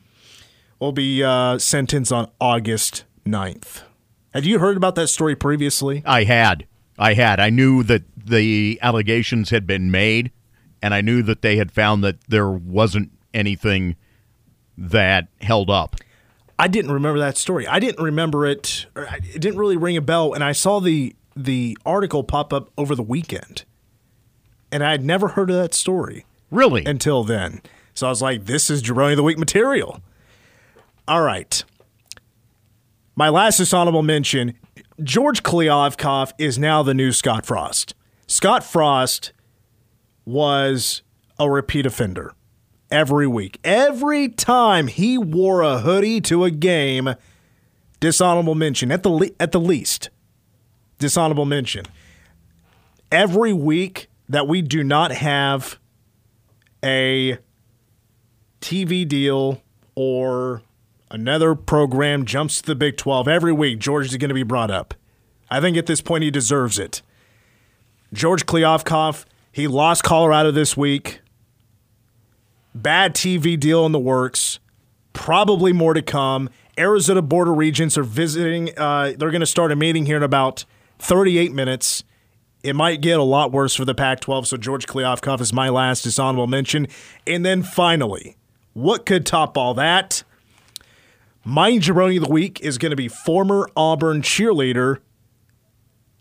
will 0.79 0.93
be 0.93 1.23
uh, 1.23 1.59
sentenced 1.59 2.13
on 2.13 2.31
August 2.41 3.05
9th. 3.27 3.83
Have 4.33 4.45
you 4.45 4.59
heard 4.59 4.77
about 4.77 4.95
that 4.95 5.09
story 5.09 5.37
previously? 5.37 6.03
I 6.07 6.25
had. 6.25 6.67
I 6.99 7.15
had. 7.15 7.41
I 7.41 7.51
knew 7.51 7.83
that 7.85 8.03
the 8.17 8.79
allegations 8.83 9.51
had 9.51 9.67
been 9.67 9.91
made, 9.91 10.33
and 10.81 10.95
I 10.95 11.01
knew 11.01 11.23
that 11.23 11.43
they 11.43 11.57
had 11.57 11.71
found 11.71 12.03
that 12.05 12.17
there 12.29 12.51
wasn't 12.51 13.13
anything 13.35 13.97
that 14.77 15.29
held 15.41 15.71
up. 15.71 15.97
I 16.59 16.69
didn't 16.69 16.93
remember 16.93 17.19
that 17.21 17.37
story. 17.37 17.67
I 17.67 17.79
didn't 17.79 18.03
remember 18.03 18.47
it. 18.47 18.87
It 18.95 19.41
didn't 19.41 19.59
really 19.59 19.77
ring 19.77 19.97
a 19.97 20.01
bell. 20.01 20.33
And 20.33 20.45
I 20.45 20.53
saw 20.53 20.81
the 20.81 21.15
the 21.35 21.77
article 21.87 22.23
pop 22.25 22.53
up 22.53 22.71
over 22.77 22.95
the 22.95 23.03
weekend, 23.03 23.65
and 24.71 24.85
I 24.85 24.91
had 24.91 25.05
never 25.05 25.29
heard 25.29 25.51
of 25.51 25.57
that 25.57 25.75
story. 25.75 26.27
Really? 26.51 26.85
Until 26.85 27.25
then. 27.25 27.63
So 27.95 28.07
I 28.07 28.11
was 28.11 28.23
like, 28.23 28.45
"This 28.45 28.71
is 28.71 28.83
Jabroni 28.83 29.13
of 29.13 29.17
the 29.17 29.23
Week 29.23 29.39
material." 29.39 30.01
All 31.09 31.23
right. 31.23 31.65
My 33.17 33.29
last 33.29 33.57
dishonorable 33.57 34.03
mention: 34.03 34.55
George 35.03 35.43
Kliavkoff 35.43 36.33
is 36.39 36.59
now 36.59 36.83
the 36.83 36.95
new 36.95 37.13
Scott 37.13 37.45
Frost. 37.45 37.95
Scott 38.27 38.63
Frost 38.63 39.33
was 40.25 41.03
a 41.39 41.51
repeat 41.51 41.87
offender 41.87 42.35
every 42.93 43.27
week. 43.27 43.59
Every 43.65 44.29
time 44.29 44.87
he 44.87 45.19
wore 45.19 45.63
a 45.63 45.81
hoodie 45.81 46.21
to 46.21 46.45
a 46.45 46.51
game, 46.51 47.15
dishonorable 47.99 48.55
mention 48.55 48.93
at 48.93 49.03
the 49.03 49.09
le- 49.09 49.31
at 49.41 49.51
the 49.51 49.59
least. 49.59 50.11
Dishonorable 50.99 51.47
mention. 51.47 51.87
Every 53.11 53.53
week 53.53 54.09
that 54.29 54.47
we 54.47 54.63
do 54.63 54.85
not 54.85 55.11
have 55.11 55.79
a 56.85 57.39
TV 58.61 59.09
deal 59.09 59.63
or 59.95 60.63
another 61.11 61.55
program 61.55 62.25
jumps 62.25 62.61
to 62.61 62.67
the 62.67 62.75
Big 62.75 62.97
12 62.97 63.27
every 63.27 63.53
week, 63.53 63.79
George 63.79 64.07
is 64.07 64.17
going 64.17 64.29
to 64.29 64.35
be 64.35 64.43
brought 64.45 64.71
up. 64.71 64.95
I 65.51 65.61
think 65.61 65.77
at 65.77 65.87
this 65.87 66.01
point 66.01 66.25
he 66.25 66.31
deserves 66.31 66.79
it. 66.79 67.03
George 68.13 68.47
Kliavkoff, 68.47 69.25
he 69.51 69.67
lost 69.67 70.05
Colorado 70.05 70.51
this 70.51 70.77
week 70.77 71.22
bad 72.75 73.15
TV 73.15 73.59
deal 73.59 73.87
in 73.87 73.93
the 73.93 73.99
works. 73.99 74.59
Probably 75.13 75.73
more 75.73 75.95
to 75.95 76.03
come. 76.03 76.49
Arizona 76.79 77.23
Board 77.23 77.49
of 77.49 77.57
Regents 77.57 77.99
are 77.99 78.03
visiting. 78.03 78.77
Uh, 78.79 79.13
they're 79.17 79.31
going 79.31 79.41
to 79.41 79.47
start 79.47 79.73
a 79.73 79.77
meeting 79.77 80.07
here 80.07 80.17
in 80.17 80.23
about 80.23 80.65
38 80.99 81.53
minutes. 81.53 82.05
It 82.63 82.77
might 82.77 83.01
get 83.01 83.19
a 83.19 83.25
lot 83.25 83.53
worse 83.53 83.75
for 83.75 83.85
the 83.85 83.95
Pac 83.95 84.21
12, 84.21 84.47
so 84.47 84.57
George 84.57 84.87
Kliavkoff 84.87 85.41
is 85.41 85.53
my 85.53 85.69
last 85.69 86.03
dishonorable 86.03 86.47
mention. 86.47 86.87
And 87.27 87.45
then 87.45 87.63
finally, 87.63 88.37
what 88.73 89.05
could 89.05 89.27
top 89.27 89.59
all 89.59 89.75
that? 89.75 90.23
My 91.45 91.73
jabroni 91.73 92.17
of 92.19 92.25
the 92.25 92.31
week 92.31 92.61
is 92.61 92.79
going 92.79 92.91
to 92.91 92.97
be 92.97 93.09
former 93.09 93.69
Auburn 93.77 94.23
cheerleader 94.23 94.99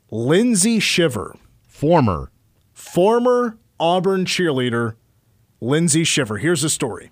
Lindsay 0.10 0.80
Shiver. 0.80 1.38
Former. 1.68 2.32
Former 2.74 3.58
Auburn 3.80 4.26
cheerleader 4.26 4.96
Lindsay 5.62 6.04
Shiver. 6.04 6.40
Here's 6.40 6.64
the 6.64 6.70
story. 6.70 7.12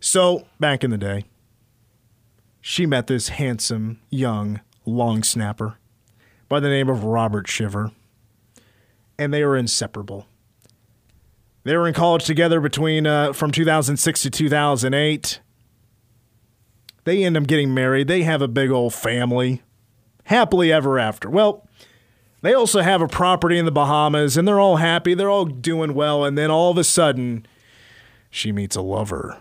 So, 0.00 0.46
back 0.58 0.82
in 0.82 0.90
the 0.90 0.98
day, 0.98 1.24
she 2.60 2.86
met 2.86 3.06
this 3.06 3.28
handsome, 3.28 4.00
young, 4.10 4.60
long 4.86 5.22
snapper 5.22 5.76
by 6.48 6.60
the 6.60 6.68
name 6.68 6.88
of 6.88 7.04
Robert 7.04 7.46
Shiver, 7.46 7.92
and 9.18 9.32
they 9.32 9.44
were 9.44 9.56
inseparable. 9.56 10.26
They 11.64 11.76
were 11.76 11.86
in 11.86 11.94
college 11.94 12.24
together 12.24 12.60
between 12.60 13.06
uh, 13.06 13.32
from 13.32 13.50
2006 13.50 14.22
to 14.22 14.30
2008. 14.30 15.40
They 17.04 17.24
end 17.24 17.36
up 17.36 17.46
getting 17.46 17.72
married. 17.72 18.08
They 18.08 18.22
have 18.22 18.42
a 18.42 18.48
big 18.48 18.70
old 18.70 18.94
family, 18.94 19.62
happily 20.24 20.72
ever 20.72 20.98
after. 20.98 21.28
Well, 21.28 21.66
they 22.42 22.52
also 22.52 22.80
have 22.80 23.00
a 23.00 23.08
property 23.08 23.58
in 23.58 23.64
the 23.64 23.72
Bahamas, 23.72 24.36
and 24.36 24.46
they're 24.46 24.60
all 24.60 24.76
happy. 24.76 25.14
They're 25.14 25.30
all 25.30 25.46
doing 25.46 25.94
well, 25.94 26.24
and 26.24 26.36
then 26.36 26.50
all 26.50 26.70
of 26.70 26.78
a 26.78 26.84
sudden 26.84 27.46
she 28.34 28.50
meets 28.50 28.74
a 28.74 28.80
lover 28.82 29.38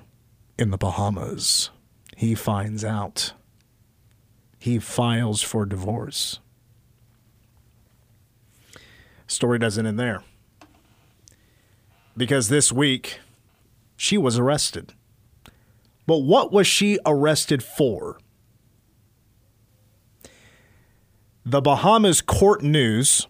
in 0.56 0.70
the 0.70 0.78
Bahamas. 0.78 1.72
He 2.16 2.36
finds 2.36 2.86
out. 2.86 3.34
He 4.60 4.78
files 4.78 5.42
for 5.42 5.66
divorce. 5.66 6.40
Story 9.26 9.58
doesn't 9.58 9.88
end 9.88 10.00
there. 10.00 10.22
Because 12.16 12.50
this 12.50 12.72
week, 12.72 13.20
she 13.98 14.16
was 14.16 14.38
arrested. 14.38 14.94
But 16.06 16.20
what 16.20 16.52
was 16.52 16.68
she 16.68 17.00
arrested 17.04 17.64
for? 17.64 18.20
The 21.44 21.62
Bahamas 21.62 22.22
Court 22.22 22.62
News 22.62 23.26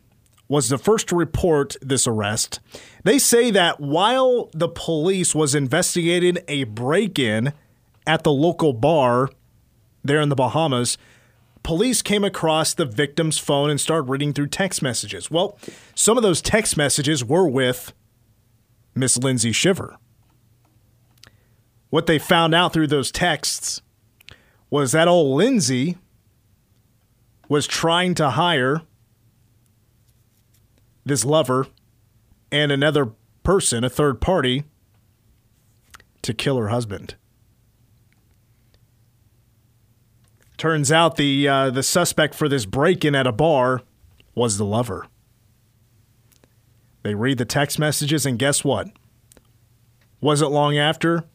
was 0.49 0.67
the 0.67 0.77
first 0.77 1.07
to 1.07 1.15
report 1.15 1.77
this 1.81 2.05
arrest. 2.05 2.59
They 3.03 3.19
say 3.19 3.51
that 3.51 3.79
while 3.79 4.49
the 4.53 4.69
police 4.69 5.35
was 5.35 5.53
investigating 5.53 6.37
a 6.47 6.63
break-in 6.63 7.53
at 8.07 8.23
the 8.23 8.31
local 8.31 8.73
bar 8.73 9.29
there 10.03 10.21
in 10.21 10.29
the 10.29 10.35
Bahamas, 10.35 10.97
police 11.63 12.01
came 12.01 12.23
across 12.23 12.73
the 12.73 12.85
victim's 12.85 13.37
phone 13.37 13.69
and 13.69 13.79
started 13.79 14.09
reading 14.09 14.33
through 14.33 14.47
text 14.47 14.81
messages. 14.81 15.29
Well, 15.29 15.57
some 15.95 16.17
of 16.17 16.23
those 16.23 16.41
text 16.41 16.77
messages 16.77 17.23
were 17.23 17.47
with 17.47 17.93
Miss 18.95 19.17
Lindsay 19.17 19.51
Shiver. 19.51 19.97
What 21.89 22.05
they 22.05 22.19
found 22.19 22.55
out 22.55 22.73
through 22.73 22.87
those 22.87 23.11
texts 23.11 23.81
was 24.69 24.93
that 24.93 25.07
old 25.07 25.37
Lindsay 25.37 25.97
was 27.49 27.67
trying 27.67 28.15
to 28.15 28.31
hire 28.31 28.81
this 31.05 31.23
lover 31.23 31.67
and 32.53 32.71
another 32.71 33.09
person, 33.41 33.83
a 33.83 33.89
third 33.89 34.21
party, 34.21 34.63
to 36.21 36.33
kill 36.35 36.57
her 36.57 36.69
husband. 36.69 37.15
Turns 40.55 40.91
out 40.91 41.15
the 41.15 41.47
uh, 41.47 41.71
the 41.71 41.81
suspect 41.81 42.35
for 42.35 42.47
this 42.47 42.65
break-in 42.65 43.15
at 43.15 43.25
a 43.25 43.31
bar 43.31 43.81
was 44.35 44.57
the 44.57 44.65
lover. 44.65 45.07
They 47.01 47.15
read 47.15 47.39
the 47.39 47.43
text 47.43 47.79
messages, 47.79 48.25
and 48.25 48.37
guess 48.37 48.63
what? 48.63 48.87
Wasn't 50.21 50.51
long 50.51 50.77
after, 50.77 51.25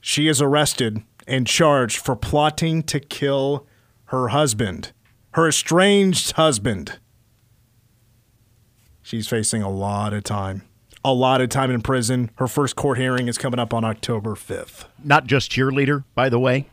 she 0.00 0.28
is 0.28 0.40
arrested 0.40 1.02
and 1.28 1.46
charged 1.46 1.98
for 1.98 2.16
plotting 2.16 2.82
to 2.84 2.98
kill 2.98 3.66
her 4.06 4.28
husband, 4.28 4.92
her 5.32 5.46
estranged 5.46 6.32
husband. 6.32 6.98
She's 9.06 9.28
facing 9.28 9.62
a 9.62 9.70
lot 9.70 10.12
of 10.12 10.24
time. 10.24 10.62
A 11.04 11.12
lot 11.12 11.40
of 11.40 11.48
time 11.48 11.70
in 11.70 11.80
prison. 11.80 12.32
Her 12.38 12.48
first 12.48 12.74
court 12.74 12.98
hearing 12.98 13.28
is 13.28 13.38
coming 13.38 13.60
up 13.60 13.72
on 13.72 13.84
October 13.84 14.30
5th. 14.30 14.86
Not 15.04 15.28
just 15.28 15.48
cheerleader, 15.48 16.02
by 16.16 16.28
the 16.28 16.40
way. 16.40 16.66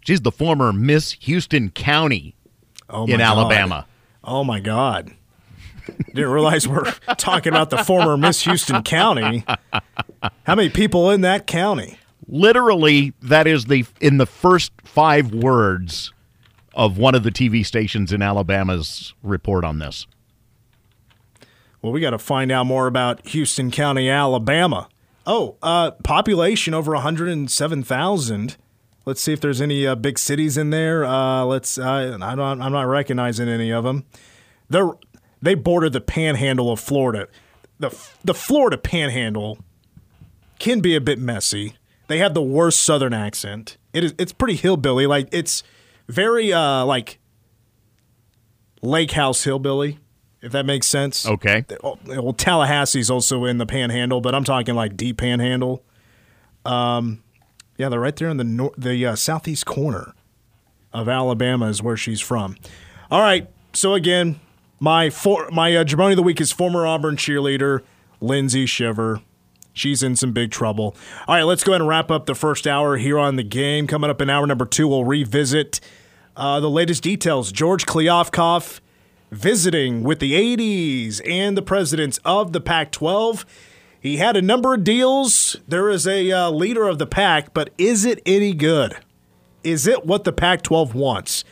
She's 0.00 0.20
the 0.20 0.30
former 0.30 0.74
Miss 0.74 1.12
Houston 1.12 1.70
County 1.70 2.34
oh 2.90 3.04
in 3.04 3.12
God. 3.12 3.20
Alabama. 3.22 3.86
Oh 4.22 4.44
my 4.44 4.60
God. 4.60 5.14
Didn't 6.08 6.32
realize 6.32 6.68
we're 6.68 6.92
talking 7.16 7.54
about 7.54 7.70
the 7.70 7.82
former 7.82 8.18
Miss 8.18 8.42
Houston 8.42 8.82
County. 8.82 9.42
How 10.44 10.54
many 10.54 10.68
people 10.68 11.10
in 11.10 11.22
that 11.22 11.46
county? 11.46 11.96
Literally, 12.28 13.14
that 13.22 13.46
is 13.46 13.64
the 13.64 13.86
in 14.02 14.18
the 14.18 14.26
first 14.26 14.70
five 14.84 15.32
words 15.32 16.12
of 16.74 16.98
one 16.98 17.14
of 17.14 17.22
the 17.22 17.30
TV 17.30 17.64
stations 17.64 18.12
in 18.12 18.20
Alabama's 18.20 19.14
report 19.22 19.64
on 19.64 19.78
this. 19.78 20.06
Well, 21.82 21.92
we 21.92 22.00
got 22.00 22.10
to 22.10 22.18
find 22.18 22.52
out 22.52 22.66
more 22.66 22.86
about 22.86 23.26
Houston 23.28 23.70
County, 23.70 24.08
Alabama. 24.08 24.88
Oh, 25.26 25.56
uh, 25.62 25.92
population 25.92 26.74
over 26.74 26.92
107,000. 26.92 28.56
Let's 29.06 29.20
see 29.20 29.32
if 29.32 29.40
there's 29.40 29.60
any 29.60 29.86
uh, 29.86 29.94
big 29.94 30.18
cities 30.18 30.56
in 30.56 30.70
there. 30.70 31.04
Uh, 31.04 31.44
let's. 31.44 31.78
Uh, 31.78 32.18
I 32.20 32.32
I'm 32.32 32.72
not 32.72 32.82
recognizing 32.82 33.48
any 33.48 33.72
of 33.72 33.84
them. 33.84 34.04
They're 34.68 34.90
they 35.42 35.54
border 35.54 35.88
the 35.88 36.00
Panhandle 36.02 36.70
of 36.70 36.80
Florida. 36.80 37.28
the 37.78 37.96
The 38.22 38.34
Florida 38.34 38.76
Panhandle 38.76 39.58
can 40.58 40.80
be 40.80 40.94
a 40.94 41.00
bit 41.00 41.18
messy. 41.18 41.74
They 42.08 42.18
have 42.18 42.34
the 42.34 42.42
worst 42.42 42.80
Southern 42.80 43.14
accent. 43.14 43.78
It 43.92 44.04
is. 44.04 44.14
It's 44.18 44.32
pretty 44.32 44.56
hillbilly. 44.56 45.06
Like 45.06 45.28
it's 45.32 45.62
very 46.08 46.52
uh 46.52 46.84
like 46.84 47.18
Lake 48.82 49.12
House 49.12 49.44
hillbilly 49.44 49.98
if 50.42 50.52
that 50.52 50.64
makes 50.66 50.86
sense. 50.86 51.26
Okay. 51.26 51.64
Well, 51.82 51.98
Tallahassee's 52.34 53.10
also 53.10 53.44
in 53.44 53.58
the 53.58 53.66
Panhandle, 53.66 54.20
but 54.20 54.34
I'm 54.34 54.44
talking 54.44 54.74
like 54.74 54.96
deep 54.96 55.18
Panhandle. 55.18 55.82
Um, 56.64 57.22
yeah, 57.76 57.88
they're 57.88 58.00
right 58.00 58.16
there 58.16 58.28
in 58.28 58.36
the 58.36 58.44
nor- 58.44 58.74
the 58.76 59.06
uh, 59.06 59.16
southeast 59.16 59.66
corner 59.66 60.14
of 60.92 61.08
Alabama 61.08 61.66
is 61.66 61.82
where 61.82 61.96
she's 61.96 62.20
from. 62.20 62.56
All 63.10 63.20
right, 63.20 63.48
so 63.72 63.94
again, 63.94 64.40
my 64.78 65.10
for- 65.10 65.48
my 65.50 65.74
uh, 65.76 65.84
Jabroni 65.84 66.10
of 66.10 66.16
the 66.16 66.22
week 66.22 66.40
is 66.40 66.52
former 66.52 66.86
Auburn 66.86 67.16
cheerleader 67.16 67.82
Lindsay 68.20 68.66
Shiver. 68.66 69.20
She's 69.72 70.02
in 70.02 70.16
some 70.16 70.32
big 70.32 70.50
trouble. 70.50 70.96
All 71.28 71.36
right, 71.36 71.44
let's 71.44 71.62
go 71.62 71.72
ahead 71.72 71.80
and 71.80 71.88
wrap 71.88 72.10
up 72.10 72.26
the 72.26 72.34
first 72.34 72.66
hour 72.66 72.96
here 72.96 73.18
on 73.18 73.36
the 73.36 73.42
game. 73.44 73.86
Coming 73.86 74.10
up 74.10 74.20
in 74.20 74.28
hour 74.28 74.46
number 74.46 74.66
two, 74.66 74.88
we'll 74.88 75.04
revisit 75.04 75.80
uh, 76.36 76.58
the 76.60 76.68
latest 76.68 77.02
details. 77.02 77.52
George 77.52 77.86
Kliavkoff 77.86 78.80
visiting 79.30 80.02
with 80.02 80.18
the 80.18 80.34
ADs 80.34 81.20
and 81.20 81.56
the 81.56 81.62
presidents 81.62 82.18
of 82.24 82.52
the 82.52 82.60
Pac 82.60 82.92
12. 82.92 83.46
He 84.00 84.16
had 84.16 84.36
a 84.36 84.42
number 84.42 84.74
of 84.74 84.84
deals. 84.84 85.56
There 85.68 85.90
is 85.90 86.06
a 86.06 86.32
uh, 86.32 86.50
leader 86.50 86.88
of 86.88 86.98
the 86.98 87.06
pack, 87.06 87.52
but 87.52 87.70
is 87.78 88.04
it 88.04 88.20
any 88.24 88.54
good? 88.54 88.96
Is 89.62 89.86
it 89.86 90.06
what 90.06 90.24
the 90.24 90.32
Pac 90.32 90.62
12 90.62 90.94
wants? 90.94 91.44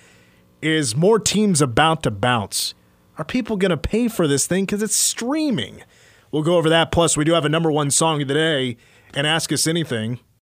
Is 0.62 0.96
more 0.96 1.18
teams 1.18 1.60
about 1.60 2.02
to 2.04 2.10
bounce? 2.10 2.74
Are 3.18 3.24
people 3.24 3.56
going 3.56 3.70
to 3.70 3.76
pay 3.76 4.08
for 4.08 4.26
this 4.26 4.46
thing 4.46 4.64
because 4.64 4.82
it's 4.82 4.96
streaming? 4.96 5.82
We'll 6.30 6.42
go 6.42 6.56
over 6.56 6.68
that. 6.68 6.90
Plus, 6.90 7.16
we 7.16 7.24
do 7.24 7.32
have 7.32 7.44
a 7.44 7.50
number 7.50 7.70
one 7.70 7.90
song 7.90 8.22
of 8.22 8.28
the 8.28 8.34
day 8.34 8.76
and 9.14 9.26
ask 9.26 9.52
us 9.52 9.66
anything. 9.66 10.20